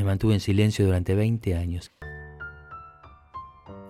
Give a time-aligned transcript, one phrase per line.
[0.00, 1.92] Me mantuve en silencio durante 20 años.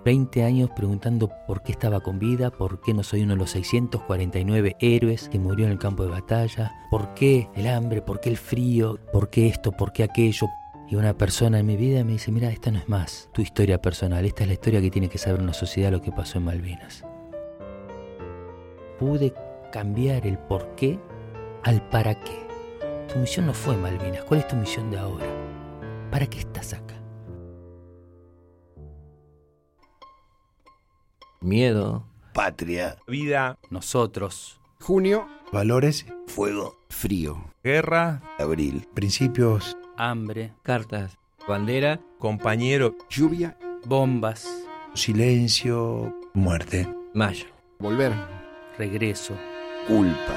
[0.04, 3.50] 20 años preguntando por qué estaba con vida, por qué no soy uno de los
[3.50, 8.28] 649 héroes que murió en el campo de batalla, por qué el hambre, por qué
[8.28, 10.48] el frío, por qué esto, por qué aquello.
[10.88, 13.80] Y una persona en mi vida me dice, mira, esta no es más tu historia
[13.80, 16.44] personal, esta es la historia que tiene que saber una sociedad lo que pasó en
[16.46, 17.04] Malvinas.
[18.98, 19.32] Pude
[19.70, 20.98] cambiar el por qué
[21.62, 22.48] al para qué.
[23.12, 25.49] Tu misión no fue Malvinas, ¿cuál es tu misión de ahora?
[26.10, 27.00] ¿Para qué estás acá?
[31.40, 41.18] miedo, patria, vida, nosotros, junio, valores, fuego, frío, guerra, abril, principios, hambre, cartas,
[41.48, 43.56] bandera, compañero, lluvia,
[43.86, 44.46] bombas,
[44.94, 47.46] silencio, muerte, mayo,
[47.78, 48.12] volver,
[48.76, 49.34] regreso,
[49.88, 50.36] culpa.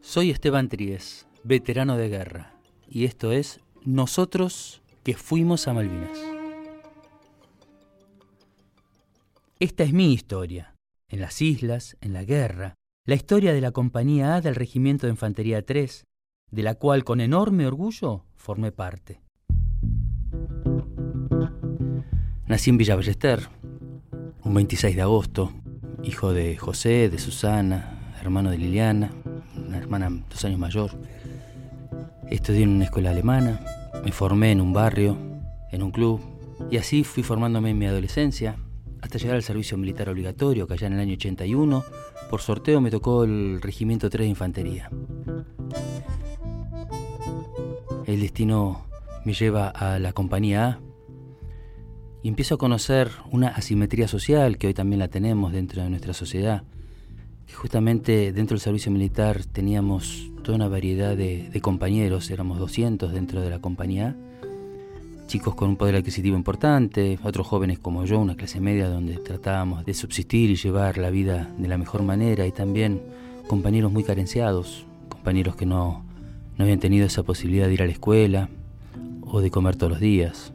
[0.00, 2.56] Soy Esteban Tríez, veterano de guerra,
[2.88, 6.18] y esto es Nosotros que fuimos a Malvinas.
[9.60, 10.74] Esta es mi historia,
[11.08, 12.74] en las islas, en la guerra,
[13.06, 16.04] la historia de la Compañía A del Regimiento de Infantería 3,
[16.50, 19.20] de la cual con enorme orgullo formé parte.
[22.48, 23.48] Nací en Villa Ballester,
[24.42, 25.52] un 26 de agosto,
[26.02, 29.12] hijo de José, de Susana, hermano de Liliana,
[29.56, 30.90] una hermana dos años mayor.
[32.30, 33.60] Estudié en una escuela alemana,
[34.04, 35.16] me formé en un barrio,
[35.70, 36.20] en un club,
[36.70, 38.56] y así fui formándome en mi adolescencia,
[39.00, 41.84] hasta llegar al servicio militar obligatorio, que allá en el año 81,
[42.28, 44.90] por sorteo me tocó el Regimiento 3 de Infantería.
[48.06, 48.86] El destino
[49.24, 50.80] me lleva a la compañía A
[52.22, 56.12] y empiezo a conocer una asimetría social que hoy también la tenemos dentro de nuestra
[56.12, 56.64] sociedad.
[57.54, 63.50] Justamente dentro del servicio militar teníamos toda una variedad de, compañeros, éramos 200 dentro de
[63.50, 64.16] la compañía
[65.26, 69.84] chicos con un poder adquisitivo importante, otros jóvenes como yo, una clase media donde tratábamos
[69.84, 73.02] de subsistir y llevar la vida de la mejor manera y también
[73.48, 76.04] compañeros muy carenciados, compañeros que no,
[76.56, 78.48] no habían tenido esa posibilidad de ir a la escuela
[79.22, 80.52] o de comer todos los días,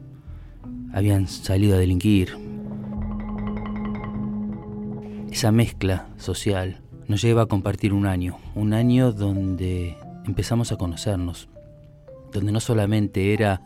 [0.93, 2.50] habían salido a delinquir.
[5.31, 11.47] Esa mezcla social nos lleva a compartir un año, un año donde empezamos a conocernos,
[12.33, 13.61] donde no solamente era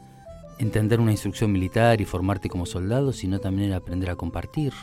[0.59, 4.74] entender una instrucción militar y formarte como soldado, sino también era aprender a compartir,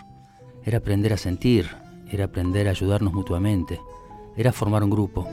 [0.65, 1.69] era aprender a sentir,
[2.11, 3.81] era aprender a ayudarnos mutuamente,
[4.37, 5.29] era formar un grupo.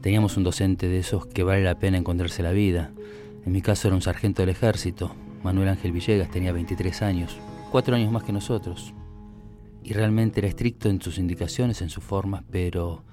[0.00, 2.92] Teníamos un docente de esos que vale la pena encontrarse la vida.
[3.44, 5.10] En mi caso era un sargento del ejército,
[5.42, 7.36] Manuel Ángel Villegas, tenía 23 años,
[7.70, 8.94] cuatro años más que nosotros.
[9.82, 13.04] Y realmente era estricto en sus indicaciones, en sus formas, pero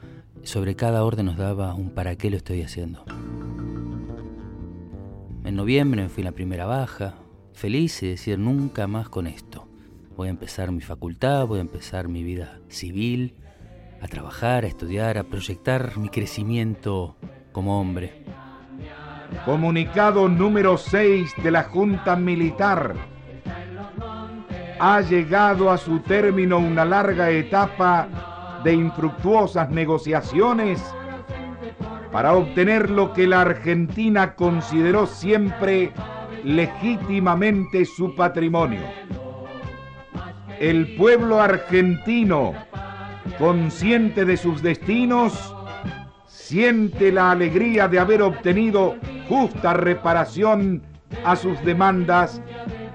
[0.43, 3.03] sobre cada orden nos daba un para qué lo estoy haciendo.
[5.43, 7.15] En noviembre me fui a la primera baja,
[7.53, 9.67] feliz y decir nunca más con esto.
[10.17, 13.35] Voy a empezar mi facultad, voy a empezar mi vida civil,
[14.01, 17.15] a trabajar, a estudiar, a proyectar mi crecimiento
[17.51, 18.23] como hombre.
[19.45, 23.14] Comunicado número 6 de la Junta Militar.
[24.79, 30.83] Ha llegado a su término una larga etapa de infructuosas negociaciones
[32.11, 35.93] para obtener lo que la Argentina consideró siempre
[36.43, 38.81] legítimamente su patrimonio.
[40.59, 42.53] El pueblo argentino,
[43.37, 45.55] consciente de sus destinos,
[46.27, 48.95] siente la alegría de haber obtenido
[49.27, 50.81] justa reparación
[51.23, 52.41] a sus demandas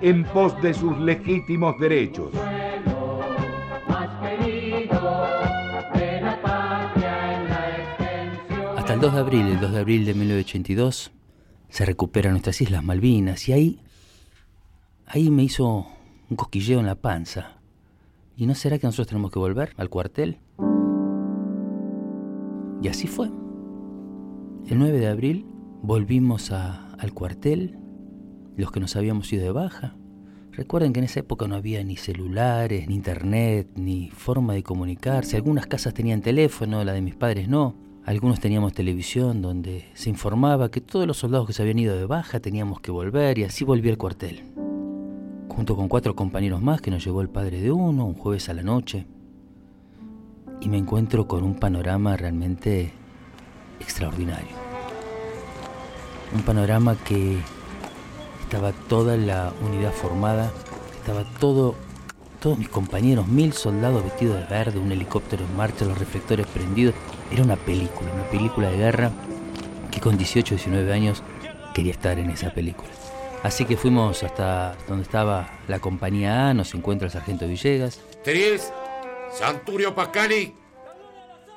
[0.01, 2.31] en pos de sus legítimos derechos.
[8.77, 11.13] Hasta el 2 de abril, el 2 de abril de 1982,
[11.69, 13.81] se recuperan nuestras Islas Malvinas y ahí,
[15.07, 15.87] ahí me hizo
[16.29, 17.59] un cosquilleo en la panza.
[18.37, 20.39] ¿Y no será que nosotros tenemos que volver al cuartel?
[22.83, 23.27] Y así fue.
[23.27, 25.47] El 9 de abril
[25.83, 27.79] volvimos al cuartel,
[28.61, 29.97] los que nos habíamos ido de baja.
[30.53, 35.37] Recuerden que en esa época no había ni celulares, ni internet, ni forma de comunicarse.
[35.37, 37.75] Algunas casas tenían teléfono, la de mis padres no.
[38.05, 42.07] Algunos teníamos televisión donde se informaba que todos los soldados que se habían ido de
[42.07, 44.43] baja teníamos que volver y así volví al cuartel.
[45.49, 48.55] Junto con cuatro compañeros más que nos llevó el padre de uno un jueves a
[48.55, 49.07] la noche.
[50.61, 52.93] Y me encuentro con un panorama realmente
[53.79, 54.57] extraordinario.
[56.35, 57.39] Un panorama que
[58.51, 60.51] estaba toda la unidad formada,
[60.99, 61.77] estaba todo,
[62.41, 66.97] todos mis compañeros, mil soldados vestidos de verde, un helicóptero en marcha, los reflectores prendidos,
[67.31, 69.13] Era una película, una película de guerra
[69.93, 71.23] que con 18, 19 años
[71.75, 72.91] quería estar en esa película.
[73.45, 78.01] Así que fuimos hasta donde estaba la compañía A, nos encuentra el sargento Villegas.
[78.25, 78.73] Tries,
[79.33, 80.53] Santurio Pascali,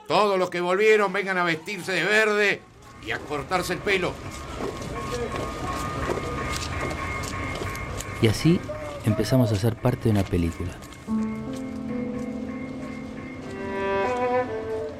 [0.08, 2.62] todos los que volvieron vengan a vestirse de verde
[3.04, 4.14] y a cortarse el pelo.
[8.24, 8.58] Y así
[9.06, 10.72] empezamos a ser parte de una película.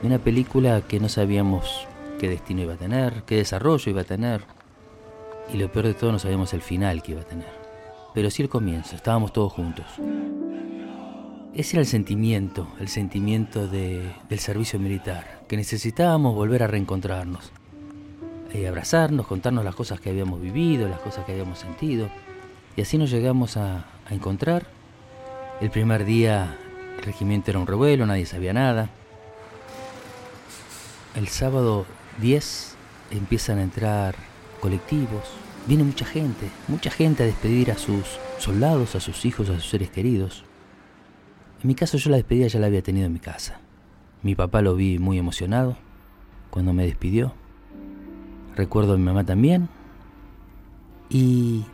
[0.04, 1.88] Una película que no sabíamos
[2.20, 4.42] qué destino iba a tener, qué desarrollo iba a tener.
[5.54, 7.48] Y lo peor de todo no sabíamos el final que iba a tener.
[8.14, 9.86] Pero sí el comienzo, estábamos todos juntos.
[11.54, 17.54] Ese era el sentimiento, el sentimiento de- del servicio militar, que necesitábamos volver a reencontrarnos.
[18.54, 22.10] Y abrazarnos, contarnos las cosas que habíamos vivido, las cosas que habíamos sentido.
[22.76, 24.68] Y así nos llegamos a, encontrar.
[25.62, 26.58] El primer día
[26.98, 28.90] el regimiento era un revuelo, nadie sabía nada.
[31.16, 31.86] El sábado
[32.22, 32.76] 10
[33.12, 34.16] empiezan a entrar
[34.60, 35.32] colectivos.
[35.66, 39.70] Viene mucha gente, mucha gente a despedir a sus soldados, a sus hijos, a sus
[39.70, 40.44] seres queridos.
[41.62, 43.60] En mi caso yo la despedida ya la había tenido en mi casa.
[44.22, 45.78] Mi papá lo vi muy emocionado
[46.50, 47.34] cuando me despidió.
[48.56, 49.70] Recuerdo a mi mamá también.
[51.10, 51.66] Y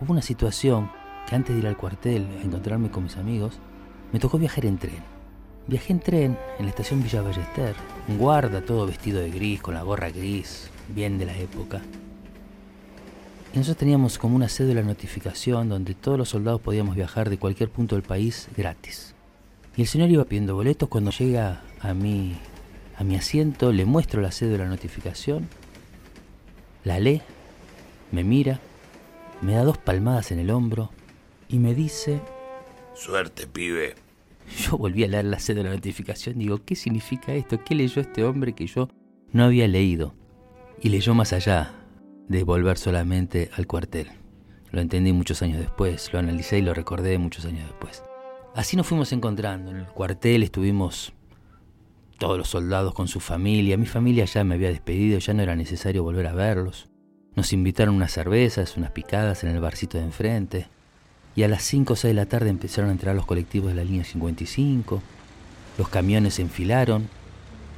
[0.00, 0.90] hubo una situación
[1.28, 3.58] que antes de ir al cuartel a encontrarme con mis amigos,
[4.12, 5.02] me tocó viajar en tren.
[5.66, 7.74] Viajé en tren en la estación Villa Ballester,
[8.08, 11.80] un guarda todo vestido de gris, con la gorra gris, bien de la época.
[13.52, 17.38] Y nosotros teníamos como una cédula de notificación donde todos los soldados podíamos viajar de
[17.38, 19.14] cualquier punto del país gratis.
[19.76, 22.36] Y el señor iba pidiendo boletos, cuando llega a mi,
[22.96, 25.48] a mi asiento, le muestro la cédula de notificación,
[26.84, 27.22] la lee,
[28.12, 28.60] me mira,
[29.42, 30.90] me da dos palmadas en el hombro
[31.48, 32.20] y me dice,
[32.94, 33.94] Suerte, pibe.
[34.58, 37.62] yo volví a leer la cédula de notificación, digo, ¿qué significa esto?
[37.64, 38.88] ¿Qué leyó este hombre que yo
[39.32, 40.14] no había leído?
[40.82, 41.72] Y leyó más allá
[42.28, 44.08] de volver solamente al cuartel.
[44.70, 48.04] Lo entendí muchos años después, lo analicé y lo recordé muchos años después.
[48.54, 49.70] Así nos fuimos encontrando.
[49.70, 51.12] En el cuartel estuvimos
[52.18, 53.76] todos los soldados con su familia.
[53.76, 56.89] Mi familia ya me había despedido, ya no era necesario volver a verlos.
[57.36, 60.66] Nos invitaron unas cervezas, unas picadas en el barcito de enfrente.
[61.36, 63.76] Y a las 5 o 6 de la tarde empezaron a entrar los colectivos de
[63.76, 65.02] la línea 55.
[65.78, 67.08] Los camiones se enfilaron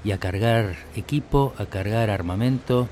[0.04, 2.88] y a cargar equipo, a cargar armamento,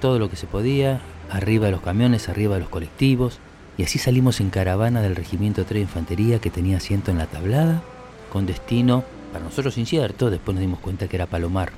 [0.00, 1.00] todo lo que se podía,
[1.30, 3.40] arriba de los camiones, arriba de los colectivos.
[3.78, 7.26] Y así salimos en caravana del Regimiento 3 de Infantería que tenía asiento en la
[7.26, 7.82] tablada,
[8.30, 11.72] con destino, para nosotros incierto, después nos dimos cuenta que era Palomar.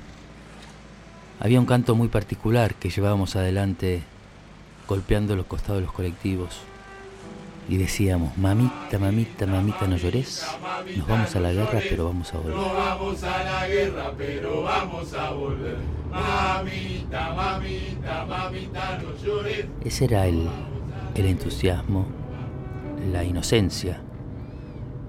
[1.39, 4.03] Había un canto muy particular que llevábamos adelante
[4.87, 6.61] golpeando los costados de los colectivos.
[7.67, 10.45] Y decíamos, mamita, mamita, mamita, no llores,
[10.95, 12.55] nos vamos a la guerra, pero vamos a volver.
[12.55, 15.77] vamos a la guerra, pero vamos a volver.
[16.11, 19.65] Mamita, mamita, mamita, no llores.
[19.83, 20.47] Ese era el,
[21.15, 22.05] el entusiasmo,
[23.11, 23.99] la inocencia,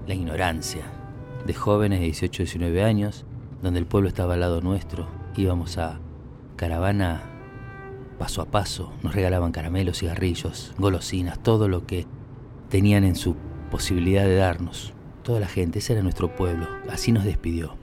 [0.07, 0.81] la ignorancia
[1.45, 3.25] de jóvenes de 18, 19 años,
[3.61, 5.07] donde el pueblo estaba al lado nuestro.
[5.35, 5.99] Íbamos a
[6.55, 7.36] caravana
[8.17, 12.05] paso a paso, nos regalaban caramelos, cigarrillos, golosinas, todo lo que
[12.69, 13.35] tenían en su
[13.71, 14.93] posibilidad de darnos.
[15.23, 17.75] Toda la gente, ese era nuestro pueblo, así nos despidió.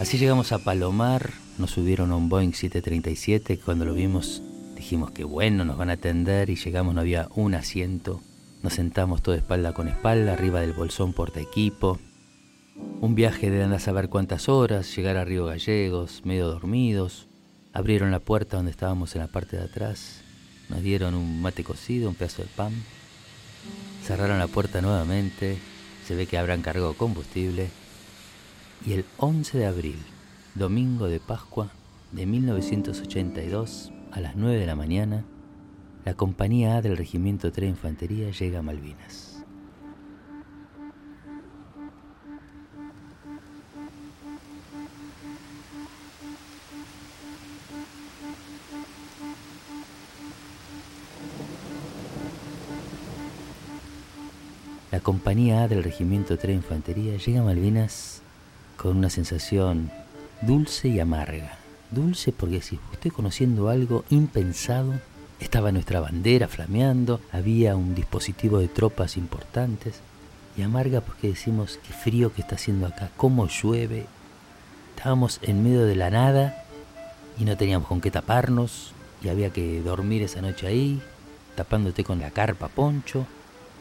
[0.00, 4.42] Así llegamos a Palomar, nos subieron a un Boeing 737, cuando lo vimos
[4.76, 8.20] dijimos que bueno, nos van a atender y llegamos, no había un asiento,
[8.62, 11.98] nos sentamos todo espalda con espalda, arriba del bolsón porta equipo.
[13.00, 17.28] Un viaje de andar a saber cuántas horas, llegar a Río Gallegos, medio dormidos.
[17.72, 20.22] Abrieron la puerta donde estábamos en la parte de atrás,
[20.68, 22.72] nos dieron un mate cocido, un pedazo de pan.
[24.02, 25.58] Cerraron la puerta nuevamente,
[26.04, 27.68] se ve que habrán cargado combustible.
[28.84, 29.98] Y el 11 de abril,
[30.54, 31.70] domingo de Pascua
[32.12, 35.24] de 1982, a las 9 de la mañana,
[36.04, 39.25] la compañía A del Regimiento 3 de Infantería llega a Malvinas.
[54.96, 58.22] La compañía A del Regimiento 3 de Infantería llega a Malvinas
[58.78, 59.90] con una sensación
[60.40, 61.58] dulce y amarga.
[61.90, 64.94] Dulce porque si estoy conociendo algo impensado,
[65.38, 70.00] estaba nuestra bandera flameando, había un dispositivo de tropas importantes.
[70.56, 74.06] Y amarga porque decimos qué frío que está haciendo acá, cómo llueve.
[74.96, 76.64] Estábamos en medio de la nada
[77.38, 81.02] y no teníamos con qué taparnos y había que dormir esa noche ahí,
[81.54, 83.26] tapándote con la carpa poncho.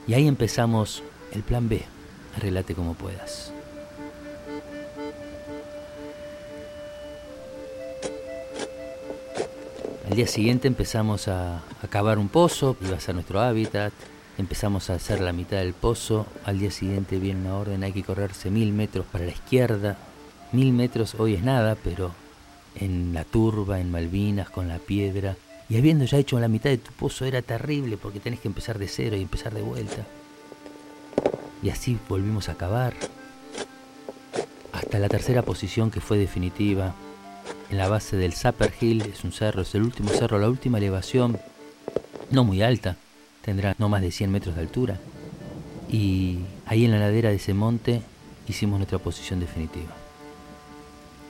[0.07, 1.83] Y ahí empezamos el plan B.
[2.37, 3.51] arreglate como puedas.
[10.07, 13.91] Al día siguiente empezamos a, a cavar un pozo, iba a ser nuestro hábitat.
[14.37, 16.27] Empezamos a hacer la mitad del pozo.
[16.43, 19.97] Al día siguiente viene una orden, hay que correrse mil metros para la izquierda.
[20.51, 22.11] Mil metros hoy es nada, pero
[22.75, 25.35] en la turba, en Malvinas, con la piedra.
[25.67, 28.77] Y habiendo ya hecho la mitad de tu pozo era terrible porque tenés que empezar
[28.77, 30.05] de cero y empezar de vuelta.
[31.63, 32.93] Y así volvimos a cavar.
[34.71, 36.93] Hasta la tercera posición que fue definitiva.
[37.71, 40.77] En la base del Zapper Hill, es un cerro, es el último cerro, la última
[40.77, 41.39] elevación.
[42.29, 42.97] No muy alta,
[43.41, 44.99] tendrá no más de 100 metros de altura.
[45.89, 48.01] Y ahí en la ladera de ese monte
[48.47, 49.93] hicimos nuestra posición definitiva.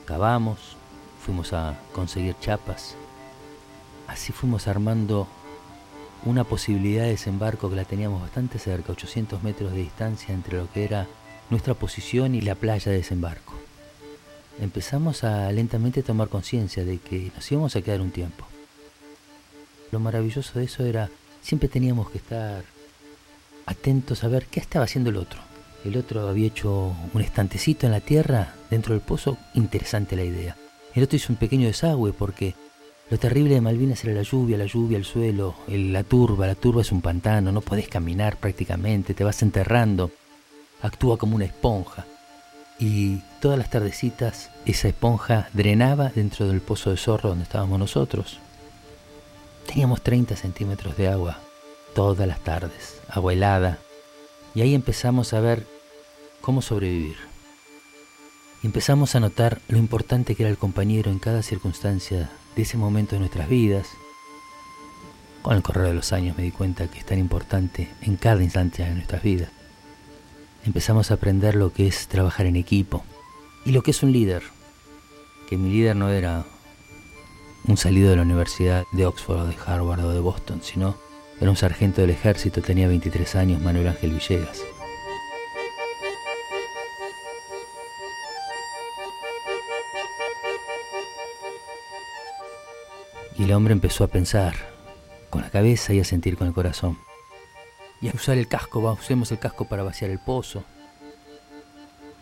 [0.04, 0.76] Cavamos,
[1.24, 2.96] fuimos a conseguir chapas.
[4.06, 5.26] Así fuimos armando
[6.24, 10.70] una posibilidad de desembarco que la teníamos bastante cerca, 800 metros de distancia entre lo
[10.72, 11.06] que era
[11.50, 13.54] nuestra posición y la playa de desembarco.
[14.60, 18.46] Empezamos a lentamente tomar conciencia de que nos íbamos a quedar un tiempo.
[19.92, 21.10] Lo maravilloso de eso era,
[21.42, 22.64] siempre teníamos que estar
[23.66, 25.40] atentos a ver qué estaba haciendo el otro.
[25.84, 30.56] El otro había hecho un estantecito en la tierra dentro del pozo, interesante la idea.
[30.94, 32.54] El otro hizo un pequeño desagüe porque
[33.08, 36.46] lo terrible de Malvinas era la lluvia, la lluvia, el suelo, la turba.
[36.48, 40.10] La turba es un pantano, no podés caminar prácticamente, te vas enterrando.
[40.82, 42.04] Actúa como una esponja.
[42.78, 48.38] Y todas las tardecitas esa esponja drenaba dentro del pozo de zorro donde estábamos nosotros.
[49.66, 51.38] Teníamos 30 centímetros de agua
[51.94, 53.78] todas las tardes, agua helada.
[54.54, 55.64] Y ahí empezamos a ver
[56.40, 57.35] cómo sobrevivir.
[58.66, 63.14] Empezamos a notar lo importante que era el compañero en cada circunstancia de ese momento
[63.14, 63.86] de nuestras vidas.
[65.40, 68.42] Con el correr de los años me di cuenta que es tan importante en cada
[68.42, 69.50] instante de nuestras vidas.
[70.64, 73.04] Empezamos a aprender lo que es trabajar en equipo
[73.64, 74.42] y lo que es un líder.
[75.48, 76.44] Que mi líder no era
[77.68, 80.96] un salido de la Universidad de Oxford o de Harvard o de Boston, sino
[81.40, 84.60] era un sargento del ejército, tenía 23 años, Manuel Ángel Villegas.
[93.38, 94.54] Y el hombre empezó a pensar
[95.28, 96.98] con la cabeza y a sentir con el corazón.
[98.00, 100.64] Y a usar el casco, usemos el casco para vaciar el pozo.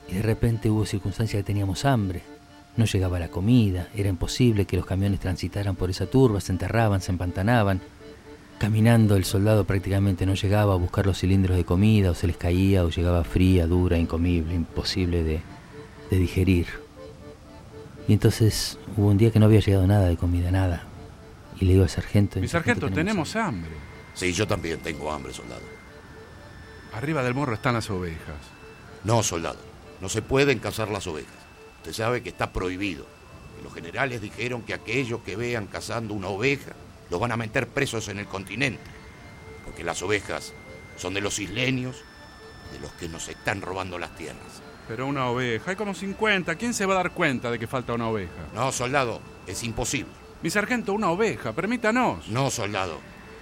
[0.09, 2.23] Y de repente hubo circunstancias que teníamos hambre.
[2.77, 7.01] No llegaba la comida, era imposible que los camiones transitaran por esa turba, se enterraban,
[7.01, 7.81] se empantanaban.
[8.59, 12.37] Caminando el soldado prácticamente no llegaba a buscar los cilindros de comida, o se les
[12.37, 15.41] caía, o llegaba fría, dura, incomible, imposible de,
[16.11, 16.67] de digerir.
[18.09, 20.85] Y entonces hubo un día que no había llegado nada de comida, nada.
[21.61, 22.41] Y le digo al sargento...
[22.41, 23.73] Mi sargento, tenemos hambre.
[24.15, 25.63] Sí, yo también tengo hambre, soldado.
[26.93, 28.37] Arriba del morro están las ovejas.
[29.03, 29.59] No, soldado.
[30.01, 31.35] No se pueden cazar las ovejas.
[31.79, 33.07] Usted sabe que está prohibido.
[33.63, 36.73] Los generales dijeron que aquellos que vean cazando una oveja
[37.11, 38.91] los van a meter presos en el continente.
[39.65, 40.53] Porque las ovejas
[40.97, 42.03] son de los isleños,
[42.73, 44.63] de los que nos están robando las tierras.
[44.87, 46.55] Pero una oveja, hay como 50.
[46.57, 48.33] ¿Quién se va a dar cuenta de que falta una oveja?
[48.55, 50.24] No, soldado, es imposible.
[50.43, 52.29] Mi sargento, una oveja, permítanos.
[52.29, 52.99] No, soldado.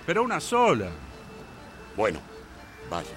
[0.06, 0.90] Pero una sola.
[1.96, 2.20] Bueno,
[2.90, 3.10] vaya.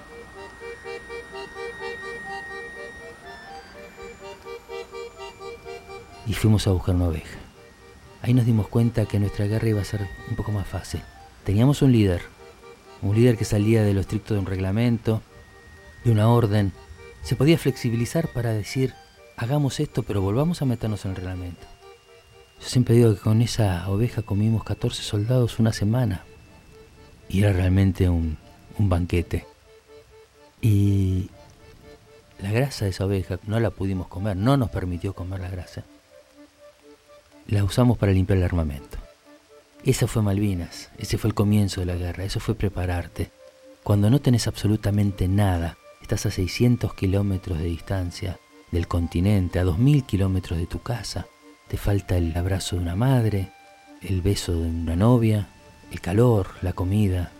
[6.26, 7.38] Y fuimos a buscar una oveja.
[8.22, 11.00] Ahí nos dimos cuenta que nuestra guerra iba a ser un poco más fácil.
[11.44, 12.22] Teníamos un líder,
[13.02, 15.22] un líder que salía de lo estricto de un reglamento,
[16.04, 16.72] de una orden.
[17.22, 18.94] Se podía flexibilizar para decir,
[19.36, 21.75] hagamos esto, pero volvamos a meternos en el reglamento.
[22.60, 26.24] Yo siempre digo que con esa oveja comimos 14 soldados una semana.
[27.28, 28.38] Y era realmente un,
[28.78, 29.46] banquete.
[30.60, 31.30] Y
[32.40, 35.84] la grasa de esa oveja no la pudimos comer, no nos permitió comer la grasa.
[37.48, 38.98] La usamos para limpiar el armamento.
[39.84, 43.30] Esa fue Malvinas, ese fue el comienzo de la guerra, eso fue prepararte.
[43.84, 48.40] Cuando no tenés absolutamente nada, estás a 600 kilómetros de distancia
[48.72, 51.28] del continente, a 2000 kilómetros de tu casa,
[51.68, 53.50] te falta el abrazo de una madre,
[54.00, 55.48] el beso de una novia,
[55.90, 57.32] el calor, la comida.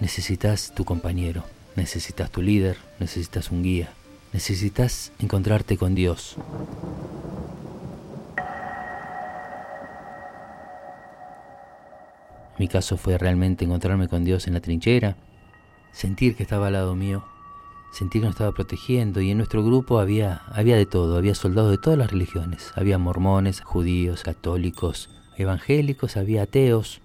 [0.00, 1.44] Necesitas tu compañero,
[1.76, 3.90] necesitas tu líder, necesitas un guía,
[4.32, 6.36] necesitas encontrarte con Dios.
[12.58, 15.16] Mi caso fue realmente encontrarme con Dios en la trinchera,
[15.92, 17.24] sentir que estaba al lado mío,
[17.90, 21.70] sentir que nos estaba protegiendo y en nuestro grupo había, había de todo, había soldados
[21.70, 27.00] de todas las religiones, había mormones, judíos, católicos, evangélicos, había ateos.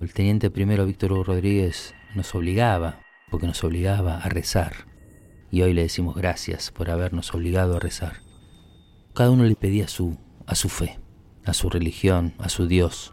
[0.00, 3.00] El teniente primero Víctor Hugo Rodríguez nos obligaba,
[3.30, 4.86] porque nos obligaba a rezar.
[5.50, 8.20] y hoy le decimos gracias por habernos obligado a rezar.
[9.14, 10.98] Cada uno le pedía su, a su fe,
[11.46, 13.12] a su religión, a su Dios,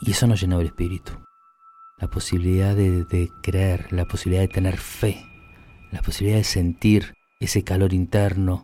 [0.00, 1.12] y eso nos llenó el espíritu.
[1.98, 5.29] La posibilidad de creer, la posibilidad de tener fe,
[5.90, 8.62] la posibilidad de sentir ese calor interno.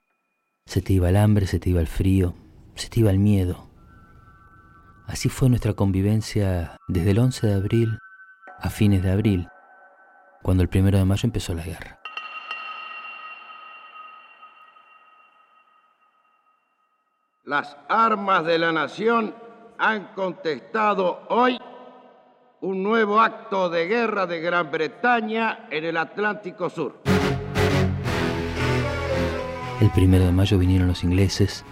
[0.67, 2.35] Se te iba el hambre, se te iba el frío,
[2.75, 3.69] se te iba el miedo.
[5.07, 7.99] Así fue nuestra convivencia desde el 11 de abril
[8.59, 9.49] a fines de abril,
[10.43, 12.01] cuando el primero de mayo empezó la guerra.
[17.45, 19.33] Las armas de la nación
[19.79, 21.57] han contestado hoy
[22.61, 27.16] un nuevo acto de guerra de Gran Bretaña en el Atlántico Sur.
[29.79, 31.63] El primero de mayo vinieron los ingleses.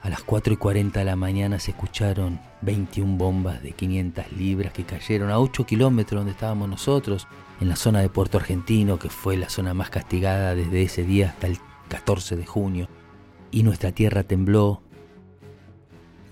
[0.00, 4.72] A las 4 y 40 de la mañana se escucharon 21 bombas de 500 libras
[4.72, 7.26] que cayeron a 8 kilómetros donde estábamos nosotros,
[7.60, 11.30] en la zona de Puerto Argentino, que fue la zona más castigada desde ese día
[11.30, 12.88] hasta el 14 de junio.
[13.50, 14.82] Y nuestra tierra tembló,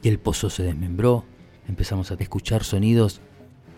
[0.01, 1.25] y el pozo se desmembró.
[1.67, 3.21] Empezamos a escuchar sonidos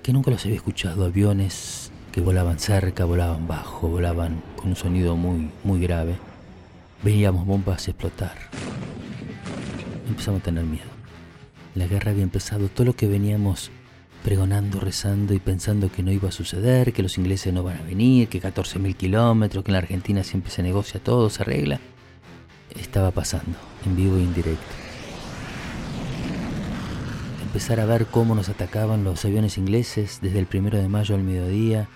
[0.03, 5.17] que nunca los había escuchado, aviones que volaban cerca, volaban bajo, volaban con un sonido
[5.17, 6.17] muy, muy grave.
[7.03, 8.37] Veíamos bombas explotar.
[10.09, 10.91] Empezamos a tener miedo.
[11.75, 13.71] La guerra había empezado, todo lo que veníamos
[14.25, 17.83] pregonando, rezando y pensando que no iba a suceder, que los ingleses no van a
[17.83, 21.81] venir, que 14.000 kilómetros, que en la Argentina siempre se negocia todo, se arregla,
[22.75, 24.87] estaba pasando, en vivo e indirecto
[27.57, 31.23] empezar a ver cómo nos atacaban los aviones ingleses desde el primero de mayo al
[31.23, 31.89] mediodía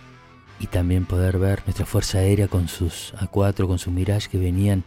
[0.60, 4.84] y también poder ver nuestra Fuerza Aérea con sus A4, con sus Mirage que venían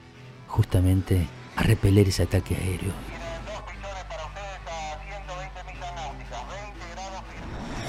[0.47, 2.93] justamente a repeler ese ataque aéreo.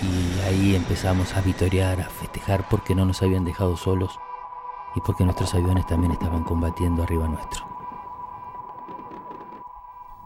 [0.02, 4.18] Y ahí empezamos a vitorear, a festejar porque no nos habían dejado solos
[4.96, 7.64] y porque nuestros aviones también estaban combatiendo arriba nuestro.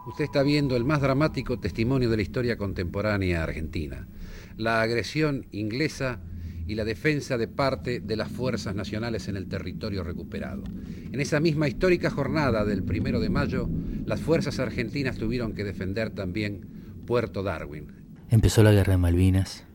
[0.07, 4.07] Usted está viendo el más dramático testimonio de la historia contemporánea argentina,
[4.55, 6.21] la agresión inglesa
[6.69, 10.63] y la defensa de parte de las fuerzas nacionales en el territorio recuperado.
[11.11, 13.67] En esa misma histórica jornada del primero de mayo,
[14.05, 16.67] las fuerzas argentinas tuvieron que defender también
[17.07, 17.87] Puerto Darwin.
[18.29, 19.65] Empezó la guerra de Malvinas.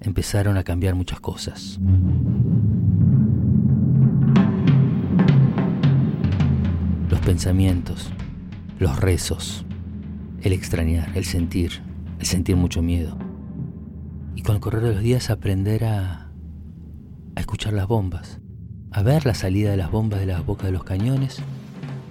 [0.00, 1.78] Empezaron a cambiar muchas cosas.
[7.08, 8.10] Los pensamientos,
[8.80, 9.64] los rezos,
[10.42, 11.80] el extrañar, el sentir,
[12.18, 13.25] el sentir mucho miedo.
[14.46, 16.30] Con el correr de los días aprender a,
[17.34, 18.40] a escuchar las bombas,
[18.92, 21.42] a ver la salida de las bombas de las bocas de los cañones,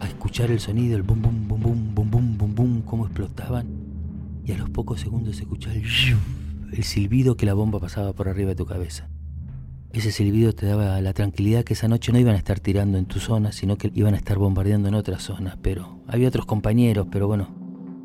[0.01, 3.67] a escuchar el sonido, el bum bum bum bum bum bum bum bum, cómo explotaban,
[4.43, 5.85] y a los pocos segundos escuchar el,
[6.73, 9.07] el silbido que la bomba pasaba por arriba de tu cabeza.
[9.93, 13.05] Ese silbido te daba la tranquilidad que esa noche no iban a estar tirando en
[13.05, 15.57] tu zona, sino que iban a estar bombardeando en otras zonas.
[15.61, 17.47] Pero había otros compañeros, pero bueno,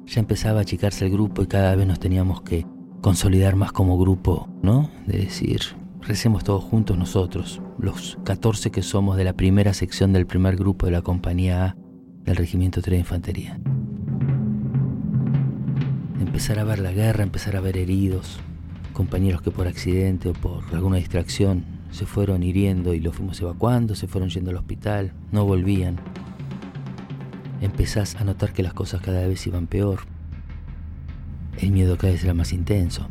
[0.07, 2.65] ya empezaba a achicarse el grupo y cada vez nos teníamos que
[3.01, 4.91] consolidar más como grupo, ¿no?
[5.07, 5.61] De decir,
[6.03, 10.87] recemos todos juntos nosotros, los 14 que somos de la primera sección del primer grupo
[10.87, 11.77] de la compañía A
[12.25, 13.61] del Regimiento 3 de Infantería.
[16.21, 18.39] Empezar a ver la guerra, empezar a ver heridos,
[18.93, 23.95] compañeros que por accidente o por alguna distracción se fueron hiriendo y los fuimos evacuando,
[23.95, 25.97] se fueron yendo al hospital, no volvían.
[27.61, 30.01] Empezás a notar que las cosas cada vez iban peor.
[31.59, 33.09] El miedo cada vez era más intenso.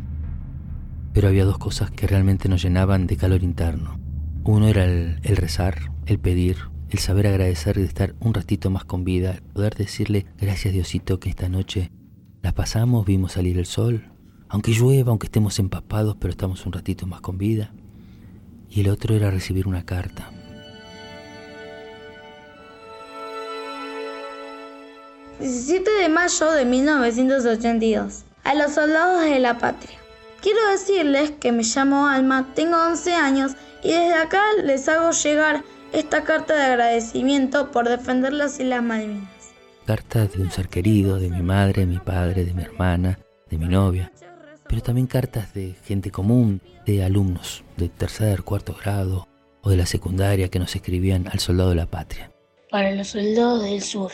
[1.14, 4.00] Pero había dos cosas que realmente nos llenaban de calor interno.
[4.44, 6.58] Uno era el, rezar, el pedir,
[6.90, 11.20] el saber agradecer y de estar un ratito más con vida, poder decirle gracias Diosito
[11.20, 11.92] que esta noche
[12.42, 14.12] la pasamos, vimos salir el sol,
[14.48, 17.74] aunque llueva, aunque estemos empapados, pero estamos un ratito más con vida
[18.70, 20.32] y el otro era recibir una carta.
[25.40, 28.26] ...17 de mayo de 1982...
[28.44, 29.98] ...a los soldados de la patria...
[30.42, 33.52] ...quiero decirles que me llamo Alma, tengo 11 años...
[33.84, 37.72] ...y desde acá les hago llegar esta carta de agradecimiento...
[37.72, 39.30] ...por defender las Islas Malvinas.
[39.86, 43.58] Carta de un ser querido, de mi madre, de mi padre, de mi hermana, de
[43.58, 44.12] mi novia
[44.70, 49.28] pero también cartas de gente común, de alumnos de tercer, cuarto grado
[49.64, 52.32] o de la secundaria que nos escribían al soldado de la patria.
[52.70, 54.12] Para los soldados del sur,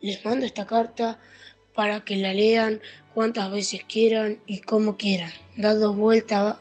[0.00, 1.20] les mando esta carta
[1.76, 2.80] para que la lean
[3.14, 5.30] cuantas veces quieran y como quieran.
[5.56, 6.58] Dado vuelta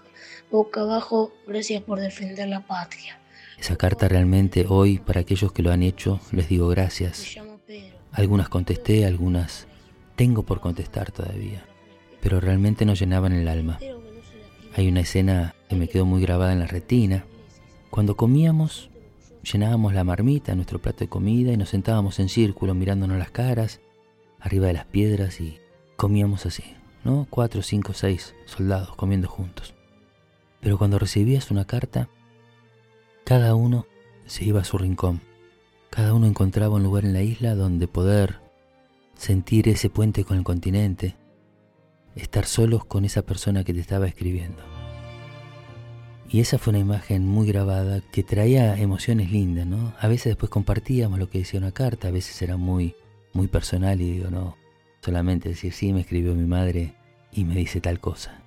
[0.51, 3.19] boca abajo, gracias por defender la patria.
[3.57, 7.35] Esa carta realmente hoy, para aquellos que lo han hecho, les digo gracias.
[8.11, 9.67] Algunas contesté, algunas
[10.15, 11.65] tengo por contestar todavía
[12.25, 13.77] pero realmente nos llenaban el alma.
[14.75, 17.23] Hay una escena que me quedó muy grabada en la retina.
[17.91, 18.89] Cuando comíamos,
[19.43, 23.79] llenábamos la marmita, nuestro plato de comida y nos sentábamos en círculo mirándonos las caras,
[24.45, 25.59] arriba de las piedras y
[25.95, 26.63] comíamos así,
[27.03, 27.25] ¿no?
[27.29, 29.73] Cuatro, cinco, seis soldados comiendo juntos.
[30.61, 32.09] Pero cuando recibías una carta,
[33.23, 33.87] cada uno
[34.27, 35.21] se iba a su rincón.
[35.89, 38.39] Cada uno encontraba un lugar en la isla donde poder
[39.15, 41.15] sentir ese puente con el continente,
[42.15, 44.61] estar solos con esa persona que te estaba escribiendo.
[46.29, 49.93] Y esa fue una imagen muy grabada que traía emociones lindas, ¿no?
[49.99, 52.95] A veces después compartíamos lo que decía una carta, a veces era muy,
[53.35, 54.57] muy personal y digo, no,
[55.01, 56.95] solamente decir, sí, me escribió mi madre
[57.31, 58.41] y me dice tal cosa.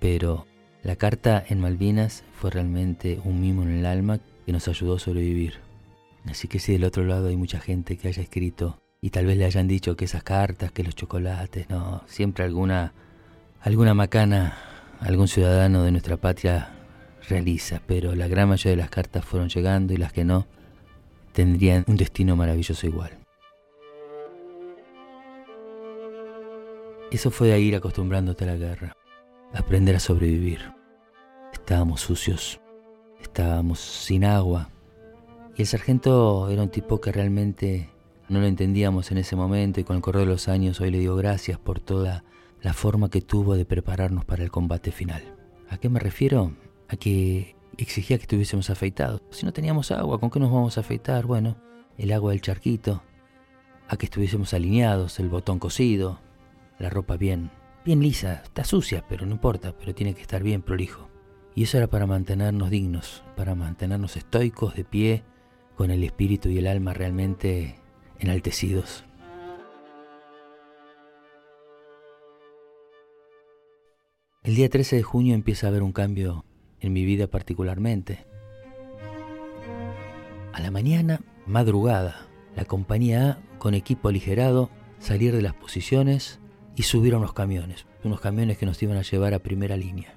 [0.00, 0.46] Pero
[0.82, 4.98] la carta en Malvinas fue realmente un mimo en el alma que nos ayudó a
[4.98, 5.60] sobrevivir.
[6.24, 9.36] Así que si del otro lado hay mucha gente que haya escrito y tal vez
[9.36, 12.92] le hayan dicho que esas cartas, que los chocolates, no, siempre alguna,
[13.60, 14.56] alguna macana,
[15.00, 16.70] algún ciudadano de nuestra patria
[17.28, 20.46] realiza, pero la gran mayoría de las cartas fueron llegando y las que no
[21.32, 23.17] tendrían un destino maravilloso igual.
[27.10, 28.96] Eso fue de ir acostumbrándote a la guerra,
[29.54, 30.60] aprender a sobrevivir.
[31.52, 32.60] Estábamos sucios,
[33.22, 34.68] estábamos sin agua,
[35.56, 37.88] y el sargento era un tipo que realmente
[38.28, 40.98] no lo entendíamos en ese momento y con el correr de los años hoy le
[40.98, 42.24] digo gracias por toda
[42.60, 45.22] la forma que tuvo de prepararnos para el combate final.
[45.70, 46.52] ¿A qué me refiero?
[46.88, 49.22] A que exigía que estuviésemos afeitados.
[49.30, 51.24] Si no teníamos agua, ¿con qué nos vamos a afeitar?
[51.24, 51.56] Bueno,
[51.96, 53.02] el agua del charquito.
[53.88, 56.20] A que estuviésemos alineados, el botón cosido,
[56.78, 57.50] la ropa bien,
[57.84, 61.08] bien lisa, está sucia, pero no importa, pero tiene que estar bien prolijo.
[61.54, 65.24] Y eso era para mantenernos dignos, para mantenernos estoicos, de pie,
[65.74, 67.76] con el espíritu y el alma realmente
[68.18, 69.04] enaltecidos.
[74.44, 76.44] El día 13 de junio empieza a haber un cambio
[76.80, 78.24] en mi vida particularmente.
[80.52, 86.40] A la mañana, madrugada, la compañía A, con equipo aligerado, salir de las posiciones
[86.78, 90.14] y subir a unos camiones, unos camiones que nos iban a llevar a primera línea.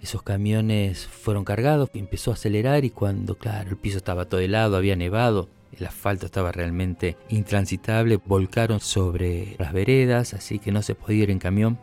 [0.00, 4.76] Esos camiones fueron cargados, empezó a acelerar y cuando, claro, el piso estaba todo helado,
[4.76, 10.94] había nevado, el asfalto estaba realmente intransitable, volcaron sobre las veredas, así que no se
[10.94, 11.80] podía ir en camión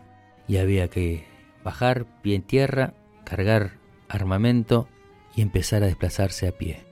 [0.47, 1.25] y había que
[1.65, 2.93] bajar pie en tierra,
[3.25, 3.73] cargar
[4.08, 4.88] armamento
[5.36, 6.86] y empezar a desplazarse a pie.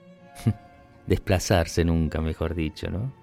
[1.07, 3.13] desplazarse nunca, mejor dicho, ¿no?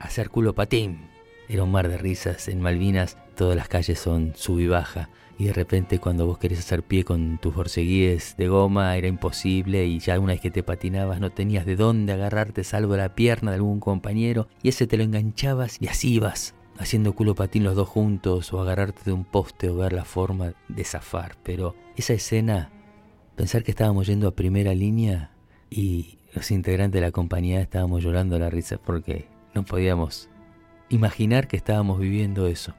[0.00, 1.08] Hacer culo patín.
[1.46, 2.48] Era un mar de risas.
[2.48, 6.60] En Malvinas todas las calles son sub y baja y de repente cuando vos querés
[6.60, 10.62] hacer pie con tus borceguíes de goma era imposible y ya una vez que te
[10.62, 14.96] patinabas no tenías de dónde agarrarte salvo la pierna de algún compañero y ese te
[14.96, 19.24] lo enganchabas y así ibas haciendo culo patín los dos juntos o agarrarte de un
[19.24, 21.36] poste o ver la forma de zafar.
[21.42, 22.70] Pero esa escena,
[23.36, 25.30] pensar que estábamos yendo a primera línea
[25.70, 30.28] y los integrantes de la compañía estábamos llorando la risa porque no podíamos
[30.88, 32.74] imaginar que estábamos viviendo eso.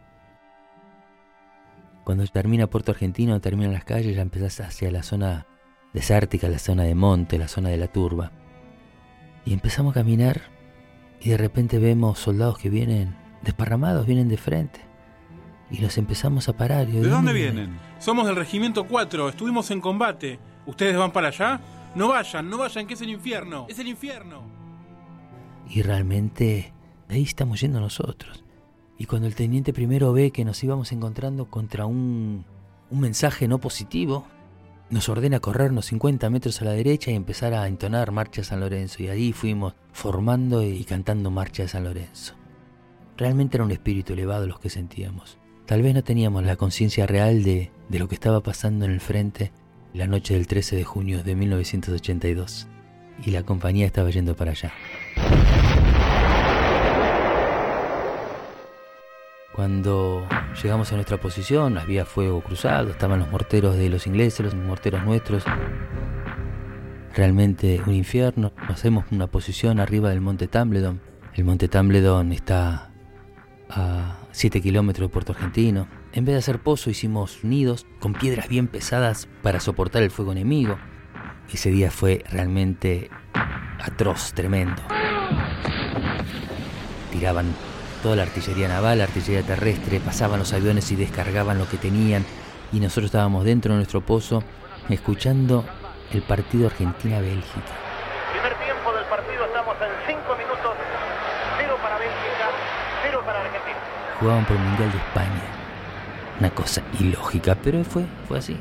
[2.05, 5.47] Cuando termina Puerto Argentino, terminan las calles, ya empezás hacia la zona
[5.91, 8.31] desértica, la zona de monte, la zona de la turba.
[9.43, 10.43] Y empezamos a caminar
[11.19, 14.81] y de repente vemos soldados que vienen desparramados, vienen de frente.
[15.71, 16.85] Y los empezamos a parar.
[16.85, 17.79] ¿De, dónde vienen?
[17.97, 20.39] Somos del Regimiento 4, estuvimos en combate.
[20.67, 21.59] ¿Ustedes van para allá?
[21.95, 23.65] No vayan, no vayan, que es el infierno.
[23.67, 24.43] Es el infierno.
[25.67, 26.71] Y realmente
[27.09, 28.44] ahí estamos yendo nosotros.
[28.97, 32.45] Y cuando el teniente primero ve que nos íbamos encontrando contra un,
[32.89, 34.25] un mensaje no positivo,
[34.89, 39.03] nos ordena corrernos 50 metros a la derecha y empezar a entonar Marcha San Lorenzo.
[39.03, 42.35] Y ahí fuimos formando y cantando Marcha de San Lorenzo.
[43.17, 45.37] Realmente era un espíritu elevado los que sentíamos.
[45.65, 48.99] Tal vez no teníamos la conciencia real de, de lo que estaba pasando en el
[48.99, 49.51] frente
[49.93, 52.67] la noche del 13 de junio de 1982.
[53.25, 54.73] Y la compañía estaba yendo para allá.
[59.55, 60.27] Cuando
[60.61, 65.05] llegamos a nuestra posición, había fuego cruzado, estaban los morteros de los ingleses, los morteros
[65.05, 65.45] nuestros.
[67.15, 68.51] Realmente un infierno.
[68.67, 70.99] Hacemos una posición arriba del monte Tambledon.
[71.33, 72.91] El monte Tambledon está
[73.69, 75.87] a 7 kilómetros de Puerto Argentino.
[76.11, 80.33] En vez de hacer pozo hicimos nidos con piedras bien pesadas para soportar el fuego
[80.33, 80.77] enemigo.
[81.49, 83.09] Ese día fue realmente
[83.79, 84.81] atroz, tremendo.
[87.13, 87.55] Tiraban
[88.05, 92.23] toda la artillería naval, la artillería terrestre, pasaban los aviones y descargaban lo que tenían
[92.71, 94.43] y nosotros estábamos dentro de nuestro pozo
[94.89, 95.65] escuchando
[96.11, 97.73] el partido Argentina-Bélgica.
[98.31, 100.75] Primer tiempo del partido, estamos en 5 minutos,
[101.57, 102.47] 0 para Bélgica,
[103.05, 103.77] 0 para Argentina.
[104.19, 105.41] Jugaban por el Mundial de España.
[106.39, 108.55] Una cosa ilógica, pero fue, fue así.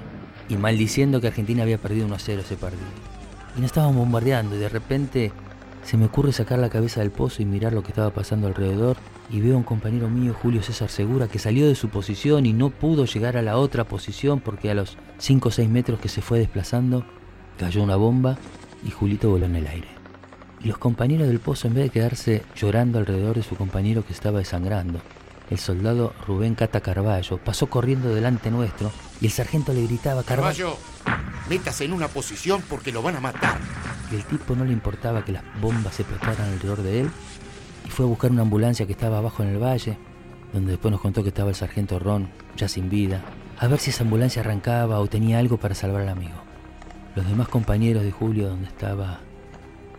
[0.49, 2.87] Y maldiciendo que Argentina había perdido 1 a 0 ese partido.
[3.59, 5.33] Y nos estaban bombardeando y de repente
[5.83, 8.97] Se me ocurre sacar la cabeza del pozo y mirar lo que estaba pasando alrededor
[9.31, 12.53] y veo a un compañero mío, Julio César Segura, que salió de su posición y
[12.53, 16.09] no pudo llegar a la otra posición porque a los 5 o 6 metros que
[16.09, 17.05] se fue desplazando
[17.59, 18.37] cayó una bomba
[18.87, 19.89] y Julito voló en el aire.
[20.61, 24.13] Y los compañeros del pozo, en vez de quedarse llorando alrededor de su compañero que
[24.13, 25.01] estaba desangrando,
[25.51, 30.79] el soldado Rubén Cata Carballo pasó corriendo delante nuestro y el sargento le gritaba, Carballo,
[31.51, 33.59] métase en una posición porque lo van a matar.
[34.11, 37.11] Y el tipo no le importaba que las bombas se explotaran alrededor de él
[37.85, 39.97] y fue a buscar una ambulancia que estaba abajo en el valle,
[40.53, 43.23] donde después nos contó que estaba el sargento Ron, ya sin vida,
[43.59, 46.37] a ver si esa ambulancia arrancaba o tenía algo para salvar al amigo.
[47.15, 49.21] Los demás compañeros de Julio, donde estaba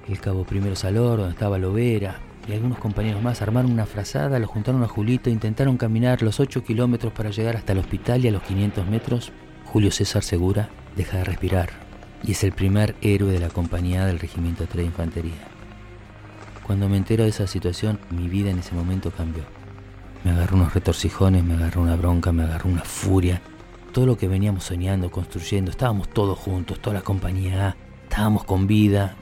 [0.08, 4.48] el cabo Primero Salor, donde estaba Lovera, y algunos compañeros más armaron una frazada, lo
[4.48, 8.32] juntaron a Julito, intentaron caminar los 8 kilómetros para llegar hasta el hospital y a
[8.32, 9.32] los 500 metros,
[9.65, 11.86] Julio César Segura deja de respirar
[12.24, 15.55] y es el primer héroe de la compañía del Regimiento 3 de Infantería.
[16.65, 19.43] Cuando me entero de esa situación, mi vida en ese momento cambió.
[20.23, 23.39] Me agarró unos retorcijones, me agarró una bronca, me agarró una furia.
[23.91, 28.65] Todo lo que veníamos soñando, construyendo, estábamos todos juntos, toda la compañía A, estábamos con
[28.65, 29.15] vida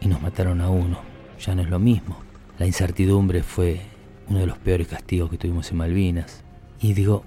[0.00, 1.00] y nos mataron a uno.
[1.44, 2.18] Ya no es lo mismo.
[2.56, 3.80] La incertidumbre fue
[4.28, 6.44] uno de los peores castigos que tuvimos en Malvinas.
[6.80, 7.24] Y digo,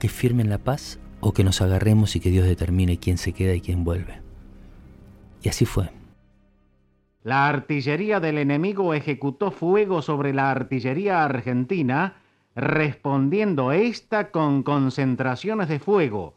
[0.00, 3.54] que firmen la paz o que nos agarremos y que Dios determine quién se queda
[3.54, 4.20] y quién vuelve.
[5.44, 5.97] Y así fue.
[7.28, 12.22] La artillería del enemigo ejecutó fuego sobre la artillería argentina,
[12.56, 16.36] respondiendo esta con concentraciones de fuego.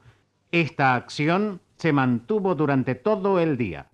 [0.52, 3.88] Esta acción se mantuvo durante todo el día.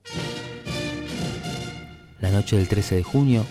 [2.19, 3.45] La noche del 13 de junio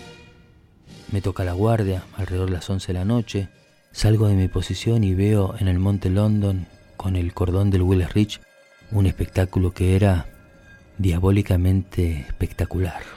[1.13, 3.47] me toca la guardia, alrededor de las 11 de la noche.
[3.93, 8.13] Salgo de mi posición y veo en el Monte London, con el cordón del Willis
[8.13, 8.41] Ridge,
[8.91, 10.25] un espectáculo que era
[10.97, 13.16] diabólicamente espectacular.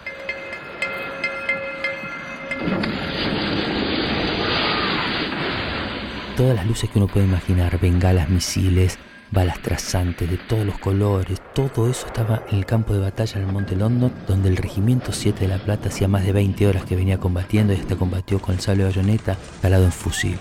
[6.37, 8.99] Todas las luces que uno puede imaginar, bengalas, misiles,
[9.31, 13.47] balas trazantes de todos los colores, todo eso estaba en el campo de batalla en
[13.47, 16.85] el Monte London, donde el Regimiento 7 de La Plata hacía más de 20 horas
[16.85, 20.39] que venía combatiendo y hasta combatió con el sable de bayoneta calado en fusil.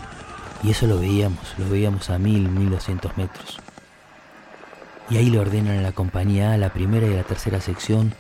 [0.64, 3.60] Y eso lo veíamos, lo veíamos a mil, mil doscientos metros.
[5.10, 8.14] Y ahí le ordenan a la compañía A, la primera y la tercera sección,